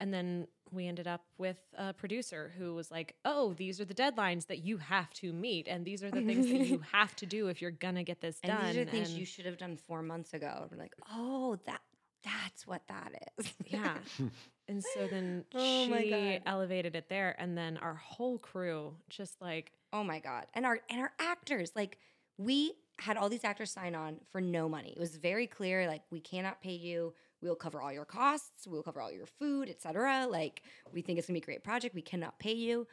[0.00, 3.94] And then we ended up with a producer who was like, oh, these are the
[3.94, 5.68] deadlines that you have to meet.
[5.68, 8.20] And these are the things that you have to do if you're going to get
[8.20, 8.66] this And done.
[8.66, 10.66] these are things and- you should have done four months ago.
[10.70, 11.80] We're like, oh, that
[12.54, 13.52] that's what that is.
[13.66, 13.94] Yeah.
[14.68, 17.34] and so then Oh she elevated it there.
[17.38, 20.46] And then our whole crew just like, oh my god.
[20.54, 21.98] And our and our actors, like
[22.38, 24.92] we had all these actors sign on for no money.
[24.96, 27.12] It was very clear, like we cannot pay you.
[27.42, 28.66] We'll cover all your costs.
[28.66, 30.26] We'll cover all your food, etc.
[30.30, 31.94] Like we think it's gonna be a great project.
[31.94, 32.86] We cannot pay you.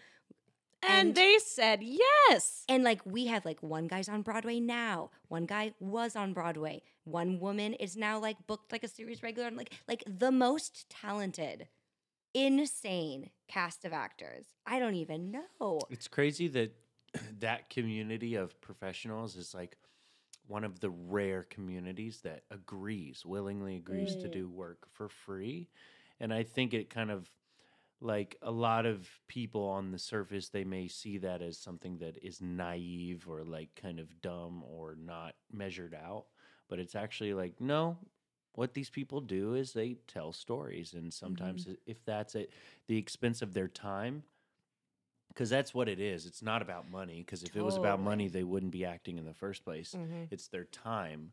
[0.84, 2.64] And, And- they said yes.
[2.70, 5.12] And like we have like one guy's on Broadway now.
[5.28, 6.82] One guy was on Broadway.
[7.04, 9.48] One woman is now like booked like a series regular.
[9.48, 11.68] And like like the most talented,
[12.34, 14.46] insane cast of actors.
[14.66, 15.80] I don't even know.
[15.90, 16.74] It's crazy that
[17.40, 19.78] that community of professionals is like
[20.48, 24.32] one of the rare communities that agrees, willingly agrees to Mm.
[24.32, 25.70] do work for free.
[26.20, 27.28] And I think it kind of
[28.02, 32.18] like a lot of people on the surface, they may see that as something that
[32.24, 36.26] is naive or like kind of dumb or not measured out.
[36.68, 37.98] But it's actually like, no,
[38.54, 40.94] what these people do is they tell stories.
[40.94, 41.74] And sometimes, mm-hmm.
[41.74, 42.48] i- if that's at
[42.88, 44.24] the expense of their time,
[45.28, 46.26] because that's what it is.
[46.26, 47.20] It's not about money.
[47.26, 49.96] Because if it was about money, they wouldn't be acting in the first place.
[49.98, 50.26] Mm-hmm.
[50.30, 51.32] It's their time.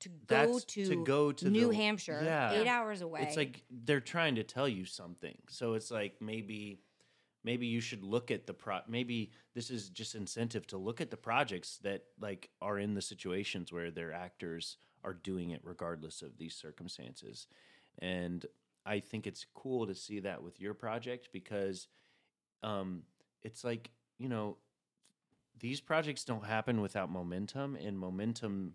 [0.00, 2.52] To go to, to go to New the- Hampshire, yeah.
[2.52, 3.22] eight hours away.
[3.22, 5.36] It's like they're trying to tell you something.
[5.48, 6.80] So it's like maybe
[7.42, 11.10] maybe you should look at the pro maybe this is just incentive to look at
[11.10, 16.22] the projects that like are in the situations where their actors are doing it regardless
[16.22, 17.46] of these circumstances.
[17.98, 18.44] And
[18.86, 21.88] I think it's cool to see that with your project because
[22.62, 23.02] um
[23.42, 24.56] it's like, you know,
[25.60, 28.74] these projects don't happen without momentum and momentum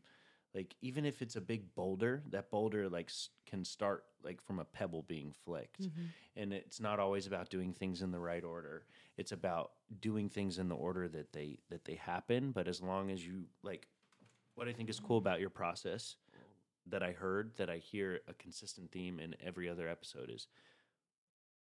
[0.56, 3.12] like even if it's a big boulder that boulder like
[3.46, 5.88] can start like from a pebble being flicked.
[6.36, 8.86] And it's not always about doing things in the right order.
[9.18, 9.72] It's about
[10.02, 12.52] doing things in the order that they that they happen.
[12.52, 13.88] But as long as you like
[14.56, 16.18] what i think is cool about your process
[16.88, 20.48] that i heard that i hear a consistent theme in every other episode is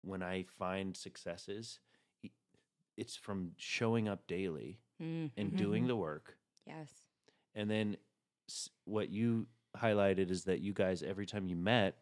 [0.03, 1.79] when i find successes
[2.97, 6.89] it's from showing up daily Mm, and doing the work yes.
[7.55, 7.99] and then
[8.85, 11.97] what you highlighted is that you guys, every time you met,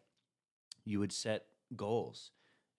[0.85, 2.31] you would set goals.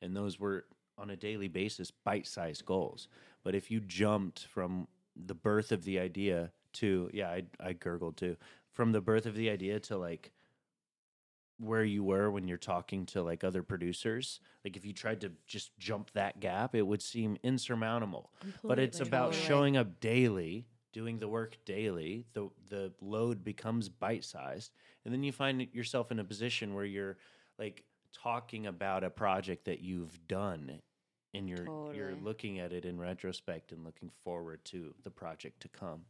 [0.03, 0.65] And those were
[0.99, 3.09] on a daily basis bite sized goals.
[3.45, 8.17] But if you jumped from the birth of the idea to, yeah, I, I gurgled
[8.17, 8.37] too,
[8.73, 10.33] from the birth of the idea to like
[11.59, 15.33] where you were when you're talking to like other producers, like if you tried to
[15.47, 18.31] just jump that gap, it would seem insurmountable
[18.63, 20.67] but it's about showing up daily
[20.97, 24.73] doing the work daily the the load becomes bite sized
[25.05, 27.19] and then you find yourself in a position where you're
[27.59, 27.85] like
[28.15, 30.81] talking about a project that you've done
[31.35, 35.69] and you're you're looking at it in retrospect and looking forward to the project to
[35.69, 36.01] come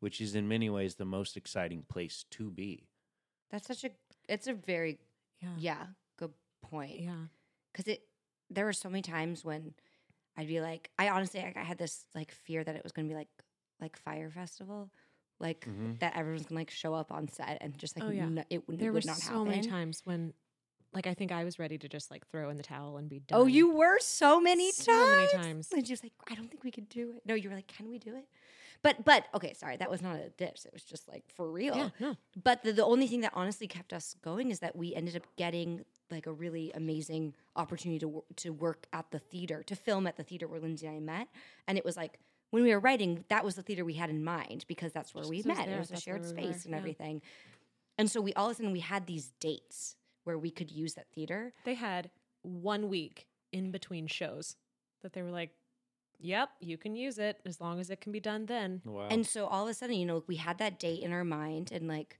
[0.00, 2.88] which is in many ways the most exciting place to be
[3.50, 3.90] That's such a.
[4.34, 4.98] It's a very
[5.42, 5.56] Yeah.
[5.58, 7.00] yeah good point.
[7.00, 7.26] Yeah.
[7.70, 8.00] because it
[8.48, 9.74] there were so many times when
[10.38, 13.06] I'd be like, I honestly like, I had this like fear that it was going
[13.06, 13.28] to be like
[13.82, 14.90] like Fyre Festival,
[15.40, 15.98] like Mhm.
[15.98, 18.28] that everyone's gonna like show up on set and just like Oh, yeah.
[18.28, 19.48] no- it, would- There would were not so happen.
[19.48, 20.32] many times when,
[20.94, 23.18] like, I think I was ready to just like throw in the towel and be
[23.20, 23.38] done.
[23.40, 25.30] Oh, you were so many So times.
[25.30, 25.72] So many times.
[25.72, 27.22] And she was like, I don't think we could do it.
[27.26, 28.26] No, you were like, can we do it?
[28.82, 30.64] But but okay, sorry, that was not a diss.
[30.66, 31.76] It was just like for real.
[31.76, 31.90] Yeah.
[32.00, 32.16] No.
[32.42, 35.22] But the, the only thing that honestly kept us going is that we ended up
[35.36, 40.08] getting like a really amazing opportunity to wor- to work at the theater, to film
[40.08, 41.28] at the theater where Lindsay and I met,
[41.68, 42.18] and it was like
[42.52, 45.22] when we were writing, that was the theater we had in mind because that's where
[45.22, 45.66] Just we 'cause it met.
[45.66, 46.78] there, it was a that's where shared we were, space and yeah.
[46.78, 47.22] everything,
[47.98, 50.94] and so we all of a sudden we had these dates where we could use
[50.94, 51.52] that theater.
[51.64, 52.10] They had
[52.42, 54.56] one week in between shows
[55.02, 55.50] that they were like,
[56.20, 59.26] "Yep, you can use it as long as it can be done then." wow And
[59.26, 61.88] so all of a sudden, you know, we had that date in our mind and
[61.88, 62.18] like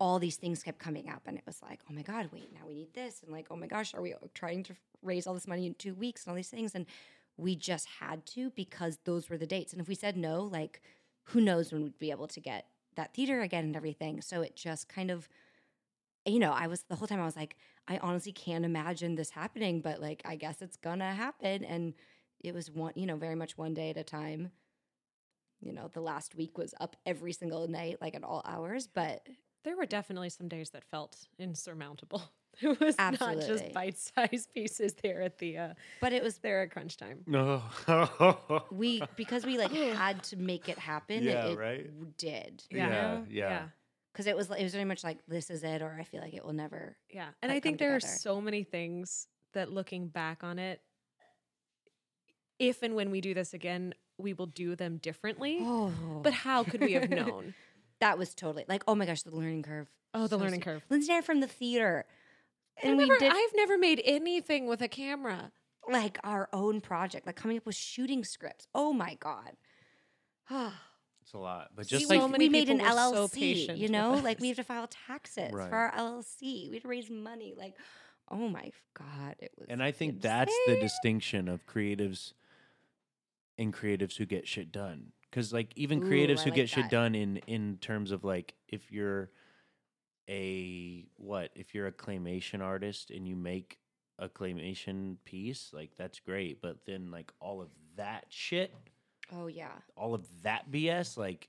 [0.00, 1.22] all these things kept coming up.
[1.26, 3.20] And it was like, oh my God, wait, now we need this.
[3.22, 5.92] And like, oh my gosh, are we trying to raise all this money in two
[5.94, 6.74] weeks and all these things?
[6.76, 6.86] And
[7.38, 9.72] we just had to because those were the dates.
[9.72, 10.82] And if we said no, like,
[11.24, 12.66] who knows when we'd be able to get
[12.96, 14.22] that theater again and everything.
[14.22, 15.28] So it just kind of,
[16.26, 17.56] you know, I was the whole time I was like,
[17.88, 21.64] I honestly can't imagine this happening, but like, I guess it's gonna happen.
[21.64, 21.94] And
[22.40, 24.52] it was one, you know, very much one day at a time.
[25.60, 29.26] You know, the last week was up every single night, like at all hours, but
[29.64, 32.32] There were definitely some days that felt insurmountable.
[32.62, 36.70] It was not just bite-sized pieces there at the uh but it was there at
[36.70, 37.20] crunch time.
[37.26, 37.62] No.
[38.72, 41.22] we because we like had to make it happen.
[41.22, 41.86] Yeah, it, it right?
[41.86, 42.64] w- did.
[42.70, 42.84] Yeah.
[42.86, 43.26] you know?
[43.30, 43.62] yeah.
[44.12, 46.34] because it was it was very much like this is it, or I feel like
[46.34, 46.96] it will never.
[47.10, 47.28] Yeah.
[47.42, 50.80] And like, I think come there are so many things that looking back on it,
[52.58, 55.58] if and when we do this again, we will do them differently.
[55.60, 55.92] Oh,
[56.22, 57.54] But how could we have known?
[58.00, 59.88] that was totally like oh my gosh, the learning curve.
[60.14, 60.64] Oh, the So learning steep.
[60.64, 60.82] curve.
[60.90, 62.04] Lindsay and I are from the theater,
[62.82, 65.52] and I've we never, did I've never made anything with a camera.
[65.90, 68.66] like our own project, like coming up with shooting scripts.
[68.74, 69.56] Oh my god.
[71.22, 71.68] It's a lot.
[71.76, 74.14] But See, just so like many we made an people were so LLC, you know,
[74.24, 75.68] like we have to file taxes Right.
[75.68, 76.70] for our LLC.
[76.70, 77.52] We had to raise money.
[77.54, 77.74] Like,
[78.30, 79.66] oh my god, it was.
[79.68, 82.32] and I think that's the distinction of creatives
[83.58, 85.12] and creatives who get shit done.
[85.30, 88.24] Because like even Ooh, creatives I who like get shit done in in terms of
[88.24, 89.30] like if you're
[90.28, 93.78] a what if you're a claymation artist and you make
[94.18, 98.74] a claymation piece like that's great but then like all of that shit
[99.32, 99.68] Oh yeah.
[99.96, 101.48] all of that bs like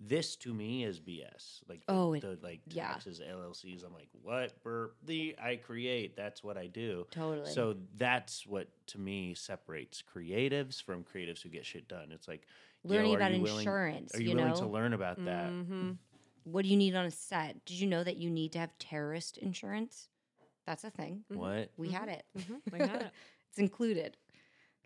[0.00, 2.88] this to me is bs like the, Oh, the like yeah.
[2.92, 7.50] taxes llcs i'm like what burp the i create that's what i do Totally.
[7.52, 12.08] so that's what to me separates creatives from creatives who get shit done.
[12.12, 12.42] It's like
[12.82, 14.14] learning are about you willing- insurance.
[14.14, 15.50] Are you, you willing know, to learn about that?
[15.50, 15.92] Mm-hmm.
[16.44, 17.64] What do you need on a set?
[17.64, 20.08] Did you know that you need to have terrorist insurance?
[20.66, 21.24] That's a thing.
[21.28, 21.70] What?
[21.76, 22.24] We had it.
[22.38, 23.10] Mhm, we had it.
[23.50, 24.16] it's included.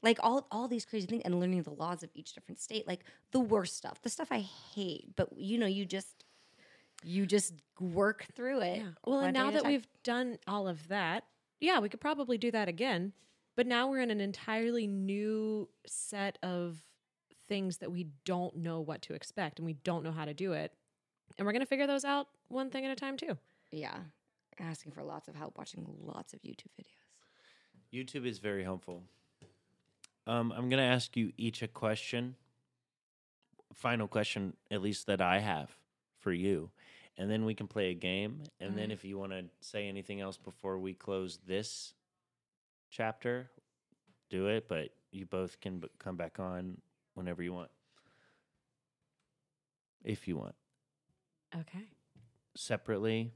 [0.02, 2.86] Like all all these crazy things and learning the laws of each different state.
[2.86, 4.40] Like the worst stuff, the stuff I
[4.74, 5.16] hate.
[5.16, 6.24] But you know, you just
[7.04, 8.78] you just work through it.
[8.78, 8.90] Yeah.
[9.04, 9.72] Well, and now that time.
[9.72, 11.24] we've done all of that,
[11.60, 13.12] yeah, we could probably do that again.
[13.56, 16.78] But now we're in an entirely new set of
[17.48, 20.52] things that we don't know what to expect and we don't know how to do
[20.52, 20.72] it.
[21.36, 23.36] And we're going to figure those out one thing at a time, too.
[23.70, 23.96] yeah,
[24.60, 26.94] asking for lots of help, watching lots of YouTube videos.
[27.92, 29.02] YouTube is very helpful.
[30.26, 32.34] Um, I'm gonna ask you each a question.
[33.72, 35.74] Final question, at least that I have
[36.18, 36.70] for you,
[37.16, 38.42] and then we can play a game.
[38.60, 41.94] And then, if you want to say anything else before we close this
[42.90, 43.48] chapter,
[44.28, 44.68] do it.
[44.68, 46.76] But you both can b- come back on
[47.14, 47.70] whenever you want,
[50.04, 50.54] if you want.
[51.56, 51.84] Okay.
[52.54, 53.32] separately,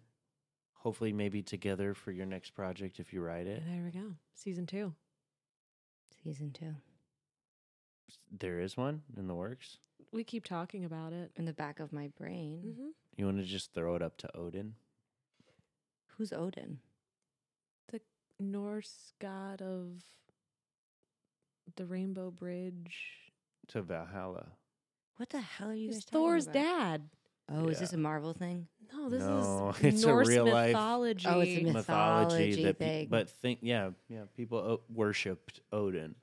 [0.75, 3.63] hopefully maybe together for your next project if you write it.
[3.67, 4.15] There we go.
[4.35, 4.95] Season two.
[6.23, 6.75] Season two.
[8.31, 9.79] There is one in the works.
[10.13, 11.31] We keep talking about it.
[11.37, 12.63] In the back of my brain.
[12.67, 12.89] Mm-hmm.
[13.17, 14.75] You want to just throw it up to Odin?
[16.19, 16.79] Who's Odin?
[17.91, 18.01] The
[18.39, 20.03] Norse god of
[21.77, 22.99] the Rainbow Bridge.
[23.69, 24.49] To Valhalla.
[25.17, 26.55] What the hell are you guys It's talking Thor's about?
[26.55, 27.03] dad.
[27.51, 28.67] Oh, is this a Marvel thing?
[28.93, 31.27] No, this No, is it's a Norse real life- mythology.
[31.29, 33.09] Oh, it's a myth- Mythology that pe- thing.
[33.11, 36.15] but think yeah, yeah, people o- worshipped Odin.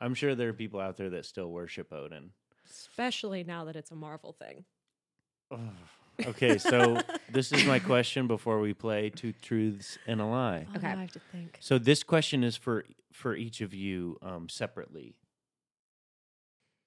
[0.00, 2.30] I'm sure there are people out there that still worship Odin.
[2.68, 4.64] Especially now that it's a Marvel thing.
[6.26, 7.00] okay, so
[7.32, 10.66] this is my question before we play two truths and a lie.
[10.72, 10.86] Oh, Okay.
[10.88, 11.56] now I have to think.
[11.60, 15.14] So this question is for for each of you um, separately.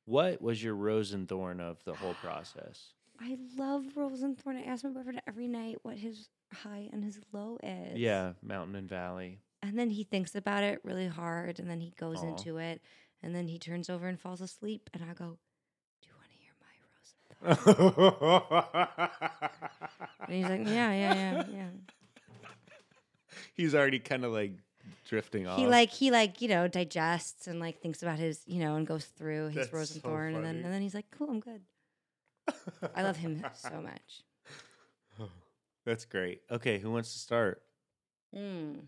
[0.06, 2.94] What was your rose and thorn of the whole process?
[3.24, 4.58] I love Rosenthorn.
[4.58, 8.00] I ask my boyfriend every night what his high and his low is.
[8.00, 9.40] Yeah, mountain and valley.
[9.62, 12.30] And then he thinks about it really hard and then he goes Aw.
[12.30, 12.82] into it
[13.22, 15.38] and then he turns over and falls asleep and I go,
[16.02, 19.10] Do you want to hear my Rosenthorn?
[20.28, 21.70] And he's like, Yeah, yeah, yeah, yeah.
[23.54, 24.54] He's already kind of like
[25.08, 25.60] drifting off.
[25.60, 28.88] He like he like, you know, digests and like thinks about his, you know, and
[28.88, 30.64] goes through his That's so Rosenthorn and then funny.
[30.64, 31.62] and then he's like, Cool, I'm good.
[32.96, 34.24] I love him so much.
[35.86, 36.42] That's great.
[36.52, 37.64] Okay, who wants to start?
[38.36, 38.82] Mm.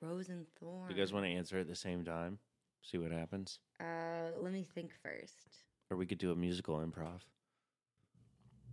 [0.00, 0.88] Rosenthorn.
[0.88, 2.38] Do you guys want to answer at the same time?
[2.82, 3.60] See what happens?
[3.80, 5.36] Uh, let me think first.
[5.90, 7.20] Or we could do a musical improv.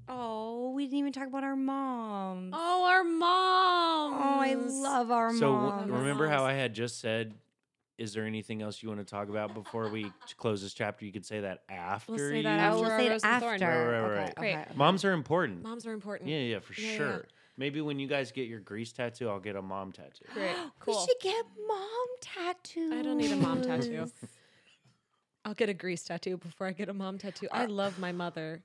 [0.08, 2.56] Oh, we didn't even talk about our moms.
[2.58, 4.14] Oh, our mom.
[4.14, 5.38] Oh, I love our mom.
[5.40, 7.36] So w- remember how I had just said,
[8.00, 11.06] is there anything else you want to talk about before we close this chapter?
[11.06, 12.43] You could say that after say you.
[12.43, 13.62] that I after will say it Rose and Thorn.
[13.62, 13.91] after.
[13.91, 14.30] Right, right, right.
[14.30, 14.56] okay, Great.
[14.56, 14.72] okay.
[14.76, 15.62] Moms are important.
[15.64, 16.30] Moms are important.
[16.30, 17.10] Yeah, yeah, for Yeah, yeah, sure.
[17.12, 17.22] yeah.
[17.58, 20.26] Maybe when you guys get your grease tattoo, I'll get a mom tattoo.
[20.34, 20.56] Great.
[20.88, 22.93] We should get mom tattoos.
[22.93, 24.10] I don't need a mom tattoo.
[25.45, 27.47] I'll get a grease tattoo before I get a mom tattoo.
[27.52, 28.62] I uh, love my mother.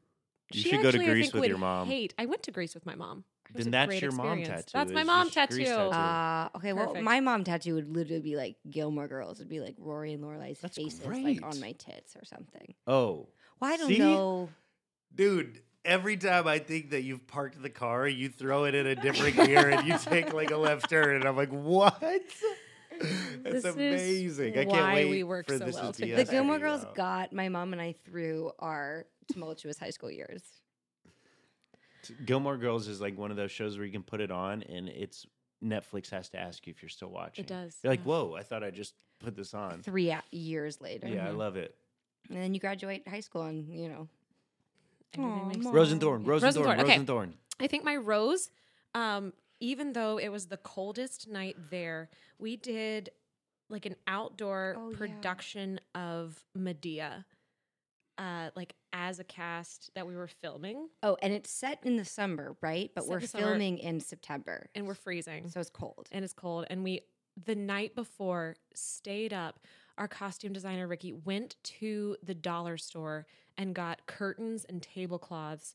[0.53, 1.89] You She should go to actually, I Greece think, with would your mom.
[1.89, 2.15] Hate.
[2.19, 3.25] I went to Greece with my mom.
[3.51, 4.71] It was Then that's great your mom tattoo.
[4.73, 5.91] That's my mom just grease tattoo.
[5.91, 9.39] Uh, okay, well, my mom tattoo would literally be like Gilmore Girls.
[9.39, 11.25] It'd be like Rory and Lorelai's That's faces, great.
[11.25, 12.75] like on my tits or something.
[12.87, 13.29] oh,
[13.61, 13.99] Well, I don't See?
[13.99, 14.49] know.
[15.15, 18.95] Dude, every time I think that you've parked the car, you throw it in a
[18.97, 22.01] different gear and you take like a left turn, and I'm like, what?
[23.01, 24.53] That's This is amazing.
[24.59, 26.25] I can't why wait we work for so this well is together.
[26.25, 26.95] The Gilmore Girls out.
[26.95, 30.43] got my mom and I through our tumultuous high school years.
[32.25, 34.89] Gilmore Girls is like one of those shows where you can put it on and
[34.89, 35.27] it's
[35.63, 37.45] Netflix has to ask you if you're still watching.
[37.45, 37.77] It does.
[37.83, 38.05] You're like, yeah.
[38.07, 39.81] whoa, I thought I just put this on.
[39.83, 41.09] Three a- years later.
[41.09, 41.75] Yeah, I love it.
[42.29, 44.09] And then you graduate high school and, you know.
[45.15, 45.65] Everything Aw, makes Mom.
[45.65, 45.75] sense.
[45.75, 46.97] Rose and Thorn, Rose and Thorn, Rosenthorn, Rose okay.
[46.97, 47.35] and Thorn.
[47.61, 48.51] I think my rose,
[48.95, 53.11] um, even though it was the coldest night there, we did
[53.71, 54.97] like an outdoor Oh, yeah.
[54.97, 57.25] production of Medea,
[58.19, 62.05] uh, like as a cast that we were filming, Oh, and it's set in the
[62.05, 62.91] summer, right?
[62.95, 63.47] But Set we're in the summer.
[63.49, 64.69] filming in September.
[64.75, 65.49] and we're freezing.
[65.49, 66.09] So it's cold.
[66.13, 66.67] and it's cold.
[66.71, 67.01] And we,
[67.45, 69.59] the night before, stayed up.
[69.99, 75.75] Our costume designer, Ricky, went to the dollar store and got curtains and tablecloths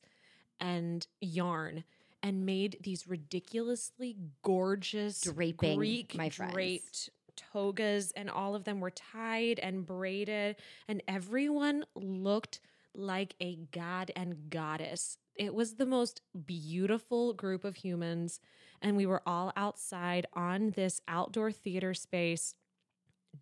[0.59, 1.85] and yarn
[2.21, 6.53] and made these ridiculously gorgeous Draping, Greek my friends.
[6.53, 7.09] draped
[7.51, 10.55] togas and all of them were tied and braided
[10.87, 12.59] and everyone looked
[12.95, 15.17] like a god and goddess.
[15.35, 18.39] It was the most beautiful group of humans
[18.81, 22.53] and we were all outside on this outdoor theater space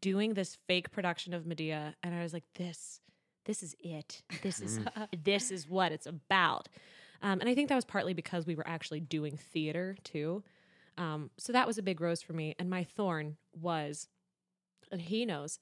[0.02, 3.02] doing this fake production of Medea and I was like this
[3.46, 4.22] this is it.
[4.44, 4.80] This is
[5.24, 6.70] this is what it's about.
[7.22, 10.44] Um, and I think that was partly because we were actually doing theater too.
[10.98, 12.56] Um, so that was a big rose for me.
[12.60, 14.08] And my thorn was,
[14.92, 15.60] and he knows,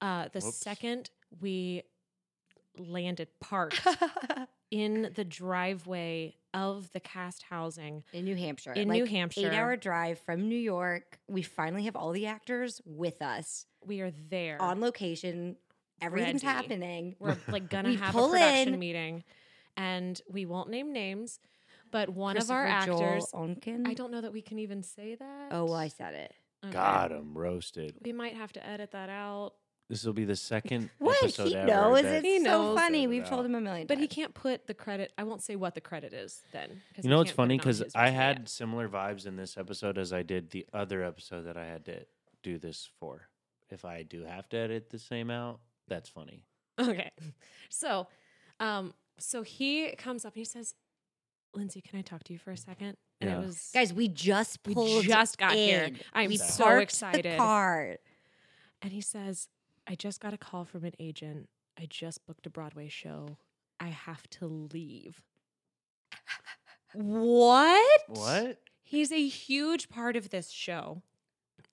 [0.00, 0.56] uh, the Whoops.
[0.56, 1.10] second
[1.40, 1.82] we
[2.78, 3.86] landed parked
[4.70, 8.72] in the driveway of the cast housing in New Hampshire.
[8.72, 9.50] In New Hampshire.
[9.50, 11.18] Eight hour drive from New York.
[11.28, 15.56] We finally have all the actors with us we are there on location.
[16.02, 16.56] Everything's Ready.
[16.56, 17.16] happening.
[17.18, 19.24] we're like gonna We have a production in- meeting
[19.76, 21.38] and we won't name names
[21.90, 23.86] but one of Christopher our Joel actors Onken.
[23.88, 26.32] i don't know that we can even say that Oh, well, I said it.
[26.64, 26.72] Okay.
[26.72, 27.96] Got him roasted.
[28.04, 29.52] we might have to edit that out
[29.88, 31.16] This will be the second What?
[31.22, 32.02] episode He ever knows.
[32.02, 32.78] that- It's He so knows.
[32.78, 33.06] funny.
[33.06, 34.14] We've told him a million but he times.
[34.14, 37.10] can't put the credit i won't say what the credit is then 'cause You we
[37.10, 37.54] know what's can't put funny?
[37.54, 38.16] it on Because his I resume.
[38.16, 41.84] had similar vibes in this episode as I did the other episode that I had
[41.86, 42.04] to
[42.42, 43.28] do this for.
[43.70, 46.44] If I do have to edit the same out, that's funny.
[46.78, 47.10] Okay.
[47.68, 48.08] So,
[48.58, 50.74] um, so he comes up and he says,
[51.54, 52.96] Lindsay, can I talk to you for a second?
[53.20, 53.38] And Yeah.
[53.40, 55.90] it was Guys, we just We pulled just got here.
[56.12, 57.24] I'm we so excited.
[57.24, 57.96] The car.
[58.82, 59.48] and he says,
[59.86, 61.48] I just got a call from an agent.
[61.78, 63.36] I just booked a Broadway show.
[63.78, 65.22] I have to leave.
[66.92, 68.00] what?
[68.08, 68.58] What?
[68.82, 71.02] He's a huge part of this show.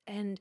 [0.06, 0.40] And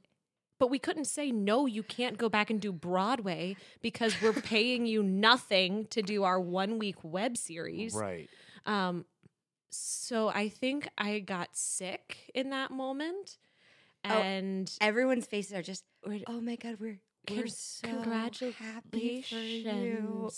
[0.59, 4.87] but we couldn't say no, you can't go back and do Broadway because we're paying
[4.87, 7.95] you nothing to do our one week web series.
[7.95, 8.29] Right.
[8.65, 9.05] Um
[9.71, 13.39] so I think I got sick in that moment.
[14.05, 15.85] Oh, And Everyone's faces are just,
[16.27, 17.89] oh my God, we're, we're Con- so
[18.59, 20.31] happy for you.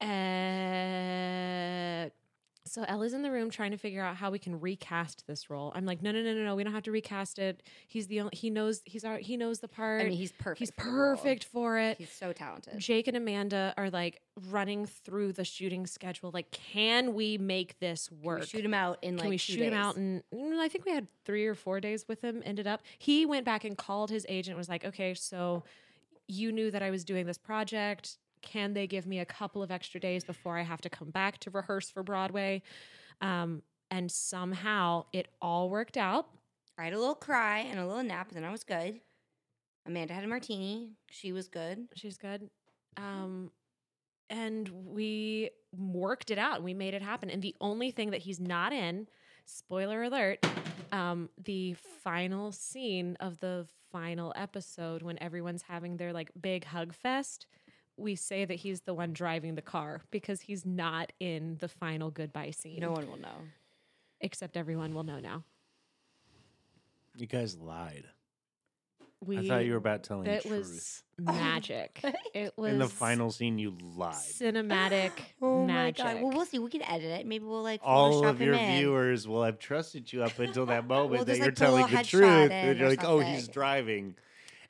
[0.00, 2.10] uh,
[2.66, 5.70] so Ella's in the room trying to figure out how we can recast this role.
[5.74, 6.54] I'm like, no, no, no, no, no.
[6.54, 7.62] We don't have to recast it.
[7.88, 10.00] He's the only, he knows he's our, he knows the part.
[10.00, 10.58] I mean, he's perfect.
[10.60, 11.98] he's for perfect for it.
[11.98, 12.78] He's so talented.
[12.78, 16.30] Jake and Amanda are like running through the shooting schedule.
[16.32, 18.40] Like, can we make this Can work?
[18.40, 19.96] we shoot him out in Can like we two shoot him out?
[19.96, 22.42] And I think we had three or four days with him.
[22.46, 24.56] Ended up, he went back and called his agent.
[24.56, 25.64] Was like, okay, so
[26.26, 28.16] you knew that I was doing this project.
[28.44, 31.38] Can they give me a couple of extra days before I have to come back
[31.40, 32.62] to rehearse for Broadway?
[33.20, 36.28] Um, and somehow it all worked out.
[36.78, 39.00] I had a little cry and a little nap, and then I was good.
[39.86, 40.92] Amanda had a martini.
[41.10, 41.88] She was good.
[41.94, 42.50] She's good.
[42.96, 43.50] Um,
[44.30, 46.62] and we worked it out.
[46.62, 47.30] We made it happen.
[47.30, 49.08] And the only thing that he's not in,
[49.46, 50.44] spoiler alert,
[50.92, 56.92] um, the final scene of the final episode when everyone's having their like big hug
[56.92, 57.46] fest.
[57.96, 62.10] We say that he's the one driving the car because he's not in the final
[62.10, 62.80] goodbye scene.
[62.80, 63.36] No one will know.
[64.20, 65.44] except everyone will know now.
[67.16, 68.04] You guys lied.
[69.24, 70.58] We I thought you were about telling that truth.
[70.58, 72.00] was magic.
[72.04, 74.14] Oh it was In the final scene, you lied.
[74.16, 76.04] cinematic Oh magic.
[76.04, 76.22] my god!
[76.22, 76.58] Well, we'll see.
[76.58, 77.26] We can edit it.
[77.26, 78.78] Maybe we'll like All of your him in.
[78.80, 81.86] viewers will have trusted you up until that moment We'll that just, you're like, telling
[81.94, 82.50] the truth.
[82.50, 84.16] And you're like, oh, he's driving.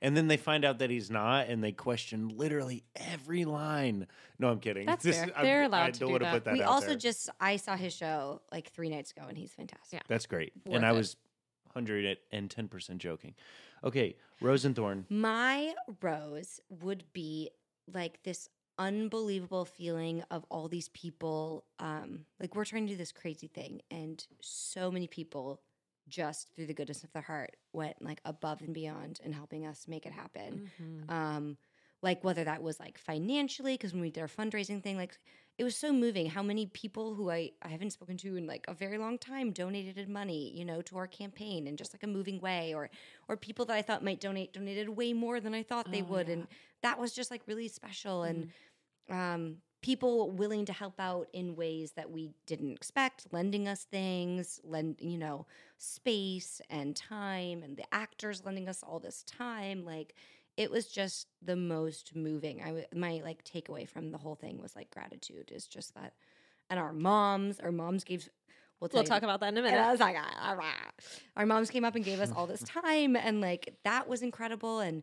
[0.05, 4.07] And then they find out that he's not, and they question literally every line.
[4.39, 4.85] No, I'm kidding.
[4.87, 5.25] That's fair.
[5.35, 6.33] I'm- They're allowed I to don't do wanna that.
[6.35, 6.97] put that we out also there.
[6.97, 9.95] just I saw his show like three nights ago, and he's fantastic.
[10.01, 10.01] Yeah.
[10.07, 10.53] That's great.
[10.67, 10.95] Worth and I it.
[10.95, 11.17] was
[11.75, 13.35] 110% joking.
[13.83, 15.07] Okay, Rose and Thorn.
[15.09, 17.51] My rose would be
[17.93, 18.49] like this
[18.79, 21.65] unbelievable feeling of all these people.
[21.79, 25.61] Um, like we're trying to do this crazy thing, and so many people
[26.09, 29.87] just through the goodness of their heart went like above and beyond in helping us
[29.89, 30.71] make it happen.
[30.81, 31.11] Mhm.
[31.11, 31.57] um
[32.03, 35.17] like whether that was like financially because when we did our fundraising thing like
[35.57, 38.67] it was so moving how many people who I, I haven't spoken to in like
[38.69, 42.07] a very long time donated money you know to our campaign in just like a
[42.07, 42.91] moving way or
[43.29, 46.07] or people that i thought might donate donated way more than i thought they Oh,
[46.13, 46.35] would yeah.
[46.35, 46.41] Mm-hmm.
[46.43, 46.49] and
[46.83, 48.51] that was just like really special and
[49.09, 54.59] um people willing to help out in ways that we didn't expect lending us things
[54.65, 55.45] lend you know
[55.77, 60.15] space and time and the actors lending us all this time like
[60.57, 64.59] it was just the most moving i w- my like takeaway from the whole thing
[64.63, 66.15] was like gratitude is just that
[66.71, 68.27] and our moms our moms gave
[68.81, 69.87] we'll, We'll you- talk about that in a and minute.
[69.87, 70.49] I was like, ah,
[71.37, 74.81] our moms came up and gave us all this time, and like that was incredible.
[74.81, 75.03] And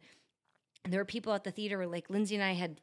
[0.89, 2.81] there were people at the theater, like Lindsay and I had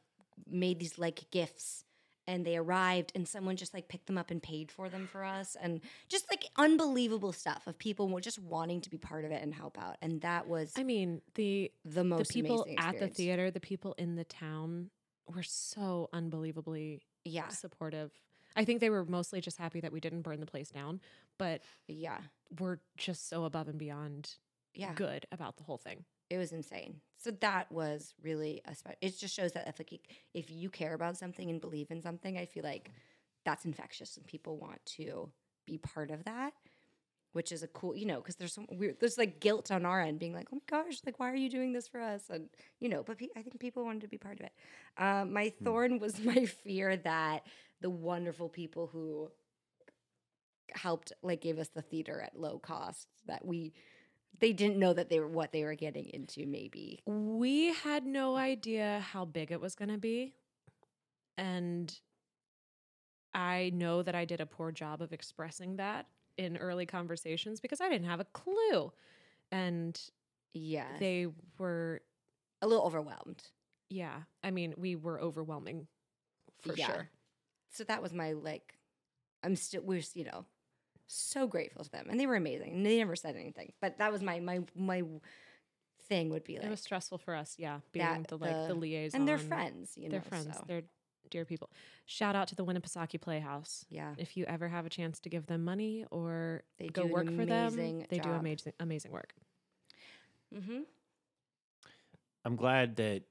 [0.49, 1.83] made these like gifts,
[2.29, 5.23] and they arrived, and someone just like picked them up and paid for them for
[5.23, 9.41] us, and just like unbelievable stuff of people just wanting to be part of it
[9.41, 13.07] and help out, and that was I mean, the the most the people at the
[13.07, 14.91] theater, the people in the town
[15.27, 18.11] were so unbelievably Yeah, supportive.
[18.55, 21.01] I think they were mostly just happy that we didn't burn the place down,
[21.37, 22.19] but yeah,
[22.59, 24.35] we're just so above and beyond
[24.73, 24.93] yeah.
[24.93, 26.05] good about the whole thing.
[26.29, 27.01] It was insane.
[27.17, 29.99] So that was really a spe- it just shows that if like
[30.33, 32.91] if you care about something and believe in something, I feel like
[33.45, 35.29] that's infectious and people want to
[35.65, 36.53] be part of that,
[37.33, 40.01] which is a cool, you know, because there's some weird, there's like guilt on our
[40.01, 42.23] end being like, oh my gosh, like why are you doing this for us?
[42.29, 42.49] And
[42.79, 44.53] you know, but pe- I think people wanted to be part of it.
[44.97, 47.45] Um, my thorn was my fear that
[47.81, 49.29] the wonderful people who
[50.73, 53.73] helped like gave us the theater at low cost that we
[54.39, 58.35] they didn't know that they were what they were getting into maybe We had no
[58.35, 60.33] idea how big it was going to be.
[61.37, 61.97] And
[63.33, 66.07] I know that I did a poor job of expressing that
[66.37, 68.91] in early conversations because I didn't have a clue.
[69.51, 69.99] And
[70.53, 71.27] yeah they
[71.57, 72.01] were,
[72.61, 73.43] a little overwhelmed
[73.91, 75.87] yeah, I mean, we were overwhelming
[76.61, 76.85] for Yeah.
[76.85, 77.09] sure.
[77.71, 78.77] so that was my like
[79.43, 80.45] i'm still we're you know
[81.11, 84.11] so grateful to them and they were amazing and they never said anything but that
[84.11, 85.01] was my my my
[86.07, 88.67] thing would be like it was stressful for us, yeah, being that, the like the,
[88.69, 89.19] the- liaison.
[89.21, 90.55] and they're friends you know They're friends.
[90.57, 90.83] so, They're
[91.29, 91.69] dear people.
[92.07, 93.85] Shout out to the Winnipesaukee Playhouse.
[93.89, 97.27] yeah If you ever have a chance to give them money or They go work
[97.27, 99.33] for them, amazing they do amazing amazing work.
[100.55, 100.81] mm-hmm.
[102.45, 103.23] I'm glad that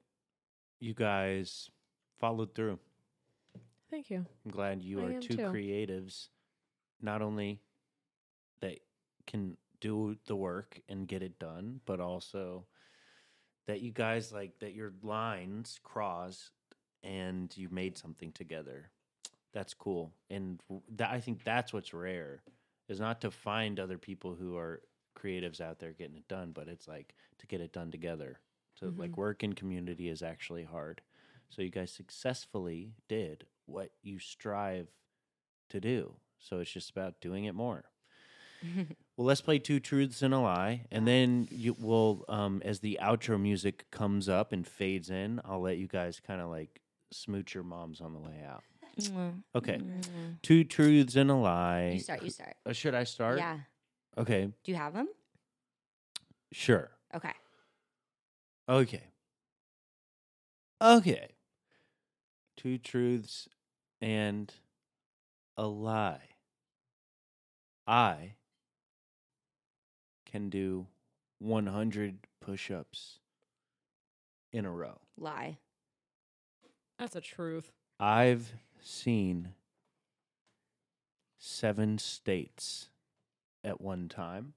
[0.80, 1.70] you guys
[2.20, 2.78] followed through.
[3.90, 4.24] Thank you.
[4.44, 5.42] I'm glad you I are two too.
[5.44, 6.28] creatives,
[7.00, 7.60] not only
[8.60, 8.80] that
[9.26, 12.66] can do the work and get it done, but also
[13.66, 16.50] that you guys like that your lines crossed
[17.02, 18.90] and you made something together.
[19.52, 20.60] That's cool, and
[20.96, 22.42] that I think that's what's rare
[22.88, 24.82] is not to find other people who are
[25.16, 28.40] creatives out there getting it done, but it's like to get it done together.
[28.78, 29.20] To like mm-hmm.
[29.20, 31.00] work in community is actually hard.
[31.50, 34.88] So you guys successfully did what you strive
[35.70, 36.14] to do.
[36.38, 37.84] So it's just about doing it more.
[39.16, 42.98] well, let's play two truths and a lie, and then you will, um, as the
[43.02, 46.80] outro music comes up and fades in, I'll let you guys kind of like
[47.10, 48.62] smooch your moms on the way out.
[49.54, 49.80] Okay,
[50.42, 51.90] two truths and a lie.
[51.94, 53.38] you start you start Uh, should I start?
[53.38, 53.58] yeah
[54.16, 55.08] Okay, do you have them
[56.52, 56.90] sure.
[57.14, 57.32] okay
[58.68, 59.04] Okay.
[60.82, 61.28] Okay.
[62.56, 63.48] Two truths
[64.02, 64.52] and
[65.56, 66.28] a lie.
[67.86, 68.34] I
[70.30, 70.86] can do
[71.38, 73.18] 100 push ups
[74.52, 74.98] in a row.
[75.16, 75.58] lie
[76.98, 77.70] That's a truth.
[78.00, 79.54] I've seen
[81.38, 82.88] seven states
[83.62, 84.54] at one time.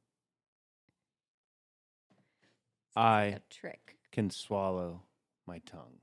[2.93, 5.03] Sounds like I a trick can swallow
[5.45, 5.99] my tongue.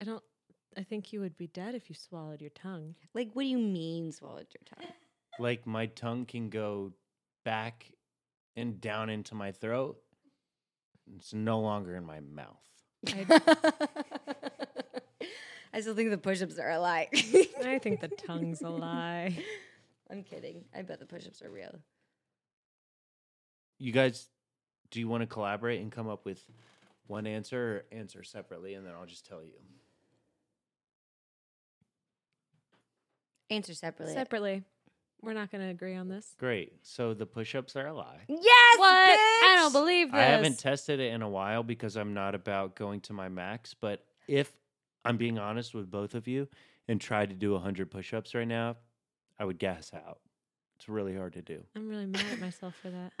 [0.00, 0.24] I don't
[0.76, 2.94] I think you would be dead if you swallowed your tongue.
[3.14, 4.92] like what do you mean swallowed your tongue
[5.38, 6.92] like my tongue can go
[7.44, 7.90] back
[8.56, 9.98] and down into my throat.
[11.16, 12.62] It's no longer in my mouth.
[15.74, 17.08] I still think the push-ups are a lie.
[17.64, 19.38] I think the tongue's a lie.
[20.10, 20.64] I'm kidding.
[20.76, 21.74] I bet the push-ups are real.
[23.78, 24.28] you guys,
[24.90, 26.44] do you want to collaborate and come up with
[27.06, 29.54] one answer or answer separately, and then I'll just tell you.
[33.52, 34.14] Answer separately.
[34.14, 34.62] Separately.
[35.22, 36.34] We're not going to agree on this.
[36.38, 36.72] Great.
[36.82, 38.22] So the push-ups are a lie.
[38.28, 38.90] Yes, What?
[38.90, 40.18] I don't believe this.
[40.18, 43.72] I haven't tested it in a while because I'm not about going to my max.
[43.72, 44.50] But if
[45.04, 46.48] I'm being honest with both of you
[46.88, 48.76] and try to do 100 push ups right now,
[49.38, 50.18] I would gas out.
[50.76, 51.62] It's really hard to do.
[51.76, 53.12] I'm really mad at myself for that.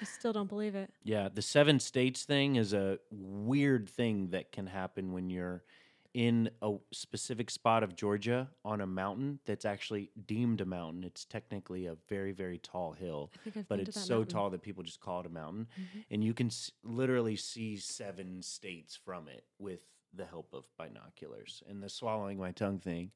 [0.00, 0.90] I still don't believe it.
[1.04, 5.62] Yeah, the seven states thing is a weird thing that can happen when you're
[6.14, 11.04] in a specific spot of Georgia on a mountain that's actually deemed a mountain.
[11.04, 13.30] It's technically a very, very tall hill.
[13.34, 14.34] I think I've but it's so mountain.
[14.34, 16.04] tall that people just call it a mountain Mhm.
[16.10, 21.62] and you can s- literally see seven states from it with the help of binoculars
[21.68, 23.12] and the swallowing my tongue thing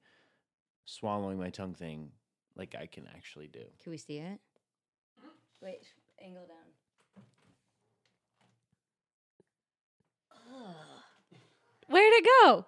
[0.85, 2.13] swallowing my tongue thing
[2.55, 4.41] like i can actually do Can we see it?
[5.61, 7.25] Wait, angle down.
[11.89, 12.67] Where'd it go?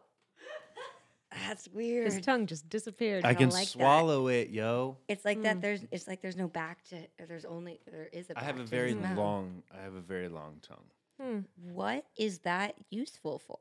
[1.46, 2.06] That's weird.
[2.12, 3.24] His tongue just disappeared.
[3.24, 3.72] i don't can like that.
[3.72, 5.58] swallow it yo It's like that.
[5.58, 5.60] Mm.
[5.62, 5.84] There's.
[5.90, 6.96] It's like there's no back to.
[7.18, 7.80] Or there's only.
[7.90, 8.32] There is a.
[8.32, 10.84] i Back have a to very long i have a very long tongue
[11.20, 11.38] Hmm.
[11.72, 13.56] What is that useful for?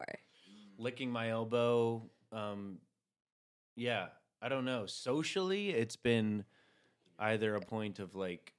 [0.78, 2.02] licking my elbow
[2.34, 2.80] um
[3.78, 4.08] yeah
[4.42, 6.44] i don't know socially it's been
[7.18, 8.54] either a point of like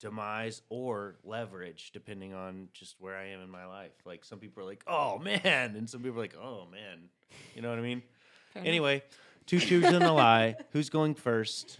[0.00, 4.62] demise or leverage depending on just where i am in my life like some people
[4.62, 7.08] are like oh man and some people are like oh man
[7.54, 8.02] you know what i mean
[8.56, 8.68] Fair enough.
[8.68, 9.02] anyway
[9.46, 11.78] two twos and a lie who's going first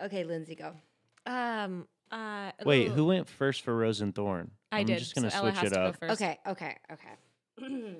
[0.00, 0.74] Okay, Lindsay, go.
[1.26, 1.88] Um.
[2.12, 2.52] Uh.
[2.64, 4.98] wait who went first for rose and thorn I am did.
[4.98, 6.22] just gonna so Ella switch has it to up Go first.
[6.22, 7.14] Okay, okay, okay.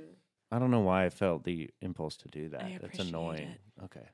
[0.52, 3.48] i don't know why i felt the impulse to do that I that's appreciate annoying
[3.48, 3.84] it.
[3.84, 4.06] okay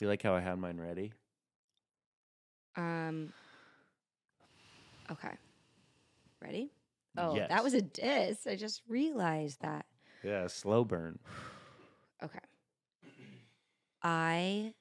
[0.00, 1.12] you like how i had mine ready
[2.76, 3.32] um.
[5.10, 5.30] Okay.
[6.42, 6.70] Ready?
[7.16, 7.48] Oh, Yes.
[7.48, 8.46] that was a diss.
[8.46, 9.86] I just realized that.
[10.22, 11.18] Yeah, slow burn.
[12.22, 12.38] Okay.
[14.02, 14.74] I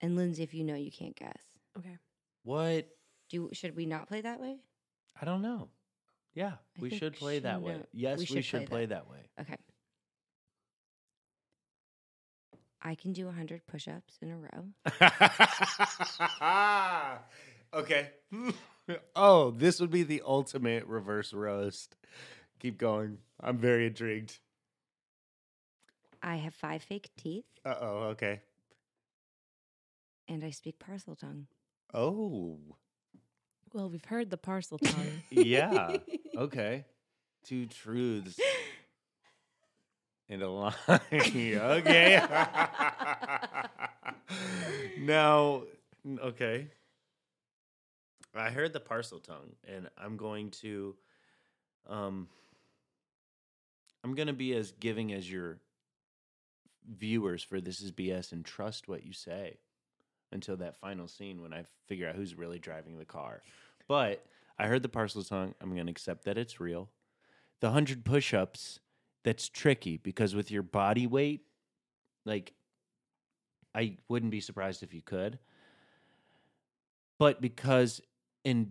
[0.00, 1.42] and Lindsay, if you know, you can't guess.
[1.78, 1.96] Okay.
[2.42, 2.88] What?
[3.28, 4.58] Do should we not play that way?
[5.20, 5.68] I don't know.
[6.34, 7.82] Yeah, I we should play that way.
[7.92, 9.30] Yes, we we should should, play play that way.
[9.40, 9.56] Okay.
[12.82, 14.68] I can do 100 push-ups in a row.
[17.76, 18.10] okay.
[19.16, 21.96] oh, this would be the ultimate reverse roast.
[22.60, 23.18] Keep going.
[23.40, 24.38] I'm very intrigued.
[26.22, 27.98] I have five fake teeth Uh oh.
[28.12, 28.40] Okay.
[30.28, 31.44] and I speak Parseltongue.
[31.94, 32.58] Oh.
[33.72, 35.22] Well, we've heard the Parseltongue.
[35.30, 35.98] Yeah.
[36.36, 36.84] Okay.
[37.44, 38.40] Two truths
[40.28, 40.74] and a lie.
[41.12, 42.20] okay.
[44.98, 45.62] now,
[46.18, 46.68] okay.
[48.38, 50.94] I heard the Parseltongue, and I'm going to,
[51.88, 52.28] um,
[54.04, 55.58] I'm going to be as giving as your
[56.88, 59.58] viewers for this is BS and trust what you say
[60.32, 63.42] until that final scene when I figure out who's really driving the car.
[63.88, 64.24] But
[64.58, 65.54] I heard the Parseltongue.
[65.60, 66.88] I'm going to accept that it's real.
[67.60, 68.80] The 100 push ups,
[69.24, 71.42] that's tricky because with your body weight,
[72.24, 72.52] like,
[73.74, 75.38] I wouldn't be surprised if you could.
[77.18, 78.00] But because,
[78.46, 78.70] and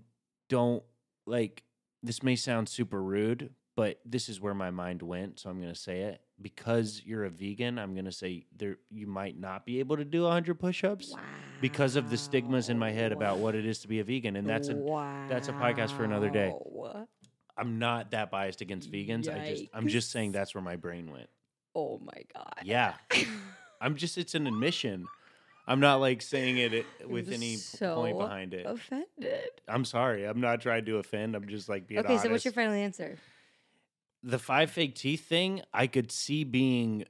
[0.50, 0.82] don't,
[1.28, 1.62] like,
[2.02, 5.40] this may sound super rude, but this is where my mind went.
[5.40, 6.22] So I'm going to say it.
[6.42, 10.04] Because you're a vegan, I'm going to say there you might not be able to
[10.04, 11.20] do 100 push ups Wow.
[11.62, 14.36] because of the stigmas in my head about what it is to be a vegan.
[14.36, 14.74] And that's a
[15.30, 16.54] that's a podcast for another day.
[17.58, 19.34] I'm not that biased against vegans.
[19.34, 21.30] I just I'm just saying that's where my brain went.
[21.74, 22.60] Oh my god.
[22.64, 22.96] Yeah.
[23.82, 25.06] I'm just it's an admission.
[25.68, 28.66] I'm not like saying it it- with I'm any so point behind it.
[28.68, 29.50] Offended.
[29.68, 30.26] I'm sorry.
[30.26, 31.36] I'm not trying to offend.
[31.36, 32.24] I'm just like being Okay, honest.
[32.26, 33.18] so what's your final answer?
[34.24, 37.06] the five fake teeth thing, I could see being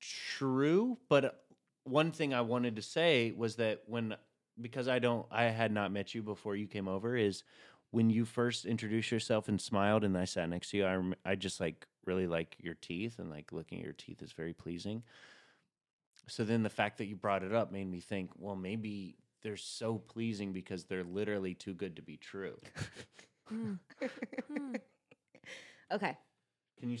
[0.00, 1.44] true, but
[1.84, 4.16] one thing I wanted to say was that when
[4.60, 7.44] because I don't I had not met you before you came over is
[7.90, 11.34] when you first introduced yourself and smiled and I sat next to you, I I
[11.36, 15.02] just like really like your teeth and like looking at your teeth is very pleasing.
[16.28, 19.56] So then the fact that you brought it up made me think, well, maybe they're
[19.56, 22.56] so pleasing because they're literally too good to be true.
[23.48, 23.74] Hmm.
[24.52, 24.74] Hmm.
[25.92, 26.16] Okay.
[26.80, 26.98] Can you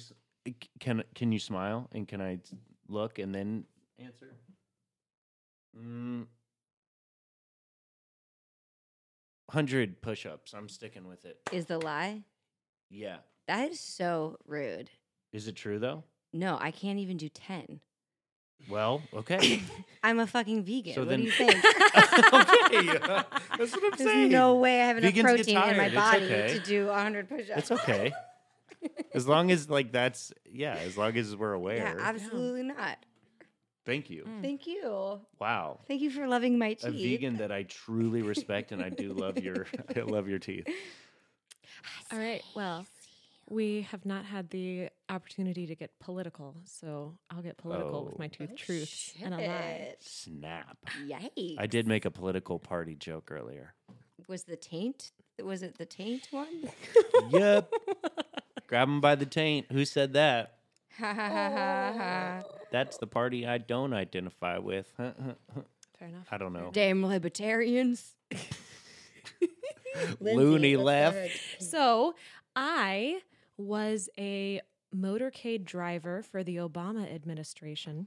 [0.78, 2.38] can can you smile and can I
[2.86, 3.64] look and then
[3.98, 4.32] answer?
[5.76, 6.26] Mm.
[9.50, 10.54] Hundred push-ups.
[10.54, 11.38] I'm sticking with it.
[11.52, 12.22] Is the lie?
[12.90, 13.16] Yeah.
[13.48, 14.90] That is so rude.
[15.32, 16.04] Is it true though?
[16.32, 17.80] No, I can't even do 10.
[18.68, 19.62] Well, okay.
[20.02, 20.94] I'm a fucking vegan.
[20.94, 21.54] So what then- do you think?
[21.54, 24.30] okay, that's what I'm There's saying.
[24.30, 25.92] no way I have enough Vegans get protein in my tired.
[25.92, 26.54] It's body okay.
[26.54, 27.58] to do 100 push-ups.
[27.58, 28.12] it's okay.
[29.14, 31.76] As long as like that's yeah, as long as we're aware.
[31.78, 32.98] Yeah, absolutely not.
[33.84, 34.24] Thank you.
[34.28, 34.42] Mm.
[34.42, 35.20] Thank you.
[35.40, 35.80] Wow.
[35.88, 36.84] Thank you for loving my teeth.
[36.84, 39.66] A vegan that I truly respect and I do love your
[39.96, 40.68] I love your teeth.
[42.12, 42.42] All right.
[42.54, 42.86] Well,
[43.48, 48.26] we have not had the opportunity to get political, so I'll get political with my
[48.26, 48.28] Oh.
[48.28, 49.94] tooth truths and a lie.
[50.00, 50.76] Snap.
[51.06, 51.56] Yikes.
[51.58, 53.74] I did make a political party joke earlier.
[54.28, 55.12] Was the taint?
[55.42, 56.70] Was it the taint one?
[57.30, 57.70] yep.
[58.66, 59.70] Grab him by the taint.
[59.70, 60.54] Who said that?
[60.98, 62.42] Ha ha ha ha ha.
[62.44, 62.54] Oh.
[62.72, 64.92] That's the party I don't identify with.
[64.96, 66.26] Fair enough.
[66.32, 66.70] I don't know.
[66.72, 68.14] Damn libertarians.
[70.20, 71.30] Loony left.
[71.60, 72.14] So
[72.54, 73.20] I
[73.56, 74.60] was a
[74.94, 78.06] motorcade driver for the Obama administration.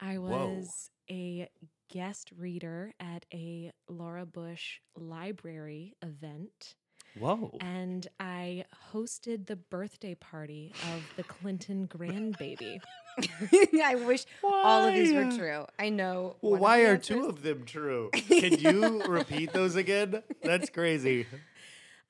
[0.00, 0.46] I Whoa.
[0.46, 1.48] was a
[1.90, 6.74] guest reader at a Laura Bush library event.
[7.18, 7.56] Whoa.
[7.60, 12.78] And I hosted the birthday party of the Clinton grandbaby.
[13.84, 15.66] I wish all of these were true.
[15.78, 16.36] I know.
[16.40, 18.10] Well, why are two of them true?
[18.28, 20.22] Can you repeat those again?
[20.42, 21.26] That's crazy.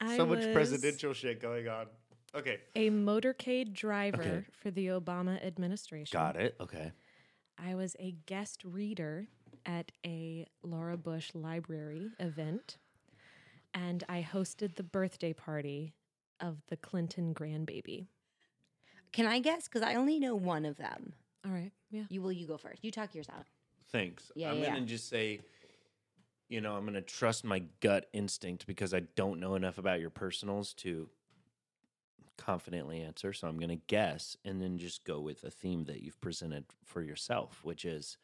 [0.00, 1.86] I so much presidential shit going on.
[2.34, 2.58] Okay.
[2.76, 4.44] A motorcade driver Okay.
[4.52, 6.16] for the Obama administration.
[6.16, 6.54] Got it.
[6.60, 6.92] Okay.
[7.58, 9.26] I was a guest reader
[9.66, 12.78] at a Laura Bush library event,
[13.74, 15.92] and I hosted the birthday party
[16.40, 18.06] of the Clinton grandbaby.
[19.12, 19.68] Can I guess?
[19.68, 21.14] Because I only know one of them.
[21.44, 22.04] All right, yeah.
[22.08, 22.32] You will.
[22.32, 22.84] You go first.
[22.84, 23.46] You talk yours out.
[23.90, 24.30] Thanks.
[24.36, 24.86] Yeah, I'm yeah, gonna yeah.
[24.86, 25.40] just say,
[26.48, 30.10] you know, I'm gonna trust my gut instinct because I don't know enough about your
[30.10, 31.08] personals to
[32.40, 33.32] confidently answer.
[33.32, 37.02] So I'm gonna guess and then just go with a theme that you've presented for
[37.02, 38.16] yourself, which is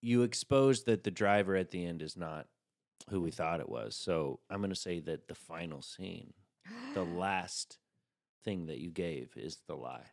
[0.00, 2.46] you expose that the driver at the end is not
[3.10, 3.96] who we thought it was.
[3.96, 6.32] So I'm gonna say that the final scene,
[6.94, 7.78] the last
[8.44, 10.06] thing that you gave is the lie.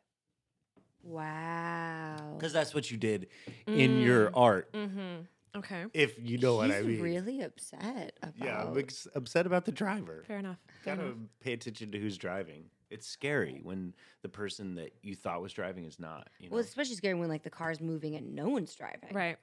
[1.04, 2.36] Wow.
[2.38, 3.28] Because that's what you did
[3.68, 4.72] in your art.
[4.74, 5.24] Mm-hmm.
[5.56, 7.02] Okay, If you know what I He's mean.
[7.02, 8.34] really upset about.
[8.44, 10.24] yeah, I'm ex- upset about the driver.
[10.28, 10.58] fair enough.
[10.84, 11.18] Fair Gotta enough.
[11.42, 12.66] pay attention to who's driving.
[12.90, 13.94] It's scary when
[14.24, 16.28] the person that you thought was driving is not.
[16.40, 16.54] You know?
[16.54, 19.10] Well, it's especially scary when like the car's moving and no one's driving.
[19.12, 19.38] Right.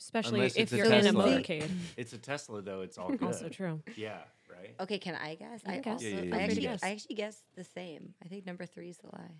[0.00, 1.24] Especially Unless if it's a you're in a Tesla.
[1.26, 1.70] motorcade.
[1.96, 2.82] it's a Tesla, though.
[2.82, 3.22] It's all good.
[3.22, 3.82] also true.
[3.96, 4.18] Yeah,
[4.48, 4.74] right.
[4.78, 5.62] Okay, can I guess?
[5.66, 5.92] You I can guess.
[5.94, 6.82] also, Yeah, yeah, yeah, I you actually, guess.
[6.84, 8.14] I actually guessed the same.
[8.24, 9.30] I think number three is the lie.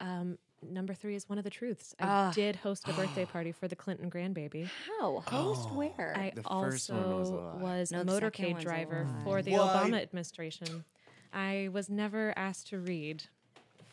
[0.00, 0.38] Um,
[0.70, 1.94] number three is one of the truths.
[1.98, 2.32] I Ah.
[2.34, 4.68] did host a birthday party for the Clinton grandbaby.
[4.98, 5.20] How?
[5.20, 5.74] Host Oh.
[5.74, 6.14] where?
[6.16, 9.42] I The first one was a also was No, a motorcade one's a driver for
[9.42, 9.58] the Why?
[9.58, 10.84] Obama administration.
[11.32, 13.24] I was never asked to read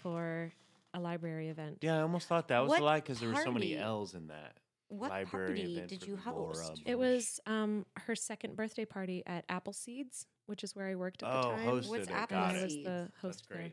[0.02, 0.52] for
[0.94, 1.80] a library event.
[1.82, 3.76] Yeah, I almost thought that was What a lie because there were so many?
[3.78, 4.58] L's in that.
[4.90, 6.82] what library party event did for you Laura host?
[6.86, 11.32] It was um, her second birthday party at Appleseeds, which is where I worked at
[11.32, 11.68] the Oh, time.
[11.68, 12.12] hosted What's it.
[12.12, 12.84] Apple Got I was Seeds?
[12.86, 13.72] the That's host there.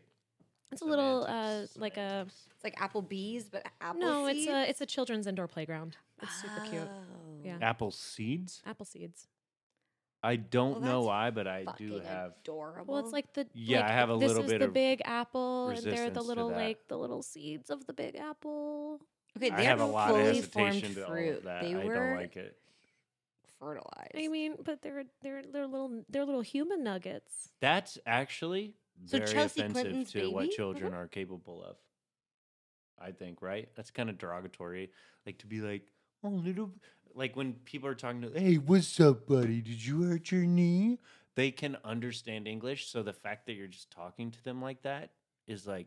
[0.68, 0.72] Great.
[0.74, 4.80] It's a little uh, like a It's like Applebee's, but apple no, it's a it's
[4.80, 5.96] a children's indoor playground.
[6.22, 6.82] It's super cute.
[6.82, 7.40] Oh.
[7.44, 7.58] Yeah.
[7.62, 8.62] Apple seeds.
[8.66, 9.28] Apple seeds.
[10.20, 12.32] I don't Well, know that's why, but I do Fucking have.
[12.42, 12.94] adorable.
[12.94, 15.00] Well, it's like the Yeah, I have a this little is bit the of big
[15.04, 16.56] apple, and they're resistance the to little that.
[16.56, 19.00] like the little seeds of the big apple.
[19.36, 19.50] okay.
[19.52, 21.36] I They have a lot of fully formed hesitation to all fruit.
[21.38, 21.62] of that.
[21.62, 22.56] They I were don't like it.
[23.60, 24.16] fertilized.
[24.16, 27.50] I mean, but they're they're they're little they're little human nuggets.
[27.60, 28.74] That's actually
[29.06, 30.54] So very Chelsea offensive Clinton's to what baby?
[30.56, 31.00] children mm-hmm.
[31.00, 31.76] are capable of.
[33.00, 33.68] I think, right?
[33.76, 34.90] That's kind of derogatory.
[35.24, 35.82] Like to be like,
[36.24, 36.70] oh, little,
[37.14, 39.60] like when people are talking to, hey, what's up, buddy?
[39.60, 40.98] Did you hurt your knee?
[41.36, 45.10] They can understand English, so the fact that you're just talking to them like that
[45.46, 45.86] is like,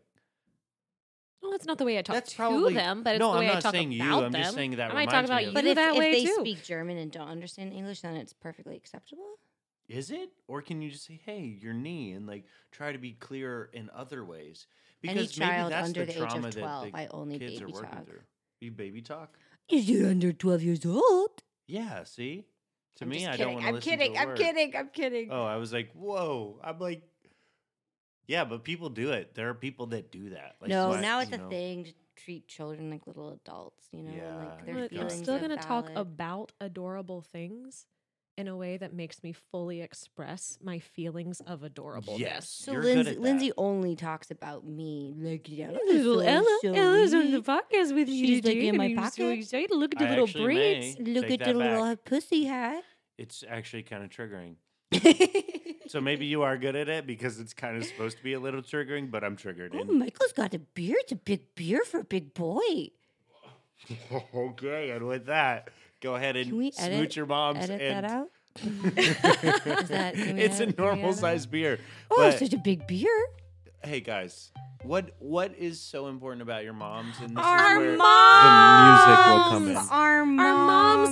[1.42, 3.40] Well, that's not the way I talk That's to probably- them, but it's No, the
[3.40, 4.42] way I'm I not talk saying about you, I'm them.
[4.42, 6.38] just saying that I might talk about you but if, that if way they too.
[6.40, 9.40] speak German and don't understand English, then it's perfectly acceptable.
[9.92, 10.32] Is it?
[10.48, 13.90] Or can you just say, hey, your knee, and like try to be clear in
[13.94, 14.68] other ways?
[15.04, 17.08] Any Because maybe child that's under the the age of trauma that 12, the I
[17.12, 18.06] only kids are baby working talk.
[18.06, 18.20] through.
[18.60, 19.38] You baby talk?
[19.70, 21.44] Is you under twelve years old?
[21.68, 22.46] Yeah, see?
[22.98, 24.14] To I'm me, i don't want to i'm kidding.
[24.14, 24.76] to a I'm kidding.
[24.76, 25.30] I'm kidding.
[25.32, 26.60] Oh, I was like, whoa.
[26.64, 27.04] I'm like,
[28.28, 29.34] yeah, but people do it.
[29.34, 30.56] There are people that do that.
[30.62, 31.50] Like, no, what, now it's a know?
[31.50, 33.88] thing to treat children like little adults.
[33.92, 37.88] You know, Yeah, like their Look, I'm still going to talk about adorable things
[38.38, 42.20] in a way that makes me fully express my feelings of adorableness.
[42.20, 42.50] Yes.
[42.50, 43.22] So You're good Lindsay, at that.
[43.22, 45.14] Lindsay only talks about me.
[45.18, 49.00] Like, yeah, Little Ella, Ella's on the podcast with you She's, like, in my and
[49.00, 49.72] I'm so excited.
[49.76, 50.98] Look at the I little actually braids.
[51.00, 52.84] Look take at that the little pussy hat.
[53.18, 54.56] It's actually kind of triggering.
[55.92, 58.40] So maybe you are good at it because it's kind of supposed to be a
[58.40, 59.74] little triggering, but I'm triggered.
[59.76, 61.00] oh, And Michael's got a beard.
[61.02, 62.92] It's a big beard for a big boy.
[64.34, 65.68] okay, and with that,
[66.02, 67.60] go ahead and smooch edit, your mom's.
[67.60, 68.28] edit and that out?
[68.64, 71.80] Is that, it's a edit- can we normal sized beer.
[72.10, 73.26] Oh, but such a big beer.
[73.84, 74.52] Hey guys,
[74.84, 77.16] what what is so important about your moms?
[77.22, 79.02] And this Our is where moms!
[79.06, 79.78] the music will come in.
[79.78, 80.42] Our moms.
[80.42, 80.56] Our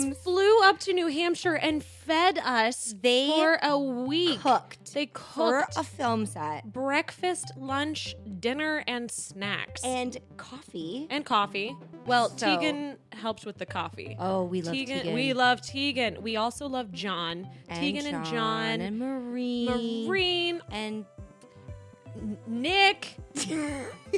[0.05, 4.39] moms flew up to New Hampshire and fed us They for a week.
[4.41, 9.83] cooked They for cooked a film set breakfast, lunch, dinner, and snacks.
[9.83, 11.07] and coffee.
[11.09, 11.75] and coffee.
[12.05, 14.15] Well, So- Tegan helped with the coffee.
[14.19, 15.13] Oh, we love Tegan, Tegan.
[15.13, 16.21] we love Tegan.
[16.23, 17.47] We also love John.
[17.67, 20.07] and Tegan and John, and Marine.
[20.07, 21.05] Marine, and N-
[22.47, 23.15] Nick,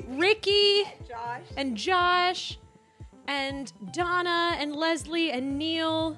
[0.07, 1.41] Ricky, Josh.
[1.57, 2.57] and Josh,
[3.27, 6.17] and Donna, and Leslie, and Neil.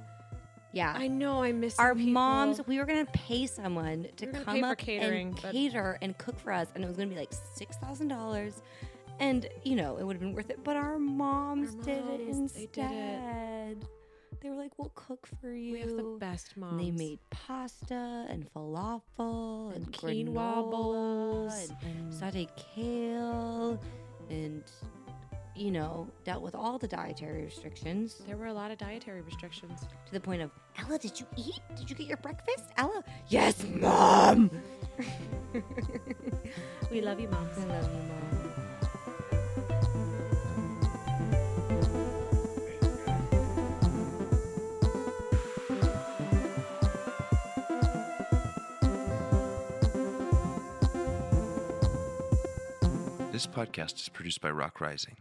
[0.72, 0.94] Yeah.
[0.98, 2.14] I know I miss Our people.
[2.14, 5.42] moms, we were gonna pay someone to We were gonna come for up catering, and
[5.42, 8.62] but- cater and cook for us, and it was gonna be like six thousand dollars,
[9.20, 10.64] and you know it would have been worth it.
[10.64, 12.92] But our moms, Our did it moms, they did it.
[12.92, 13.88] instead.
[14.44, 16.74] They were like, "We'll cook for you." We have the best moms.
[16.74, 23.80] And they made pasta and falafel and, And quinoa bowls and, and- sauteed kale
[24.30, 24.64] and
[25.56, 29.80] you know dealt with all the dietary restrictions There were a lot of dietary restrictions.
[30.08, 31.62] to the point of Ella, did you eat?
[31.78, 32.66] Did you get your breakfast?
[32.78, 34.50] Ella, yes, mom.
[36.92, 37.58] We love you, moms.
[37.58, 38.43] I love you, mom.
[53.54, 55.18] Podcast is produced by Rock Rising.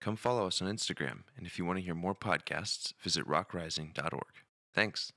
[0.00, 4.22] Come follow us on Instagram, and if you want to hear more podcasts, visit rockrising.org.
[4.74, 5.12] Thanks.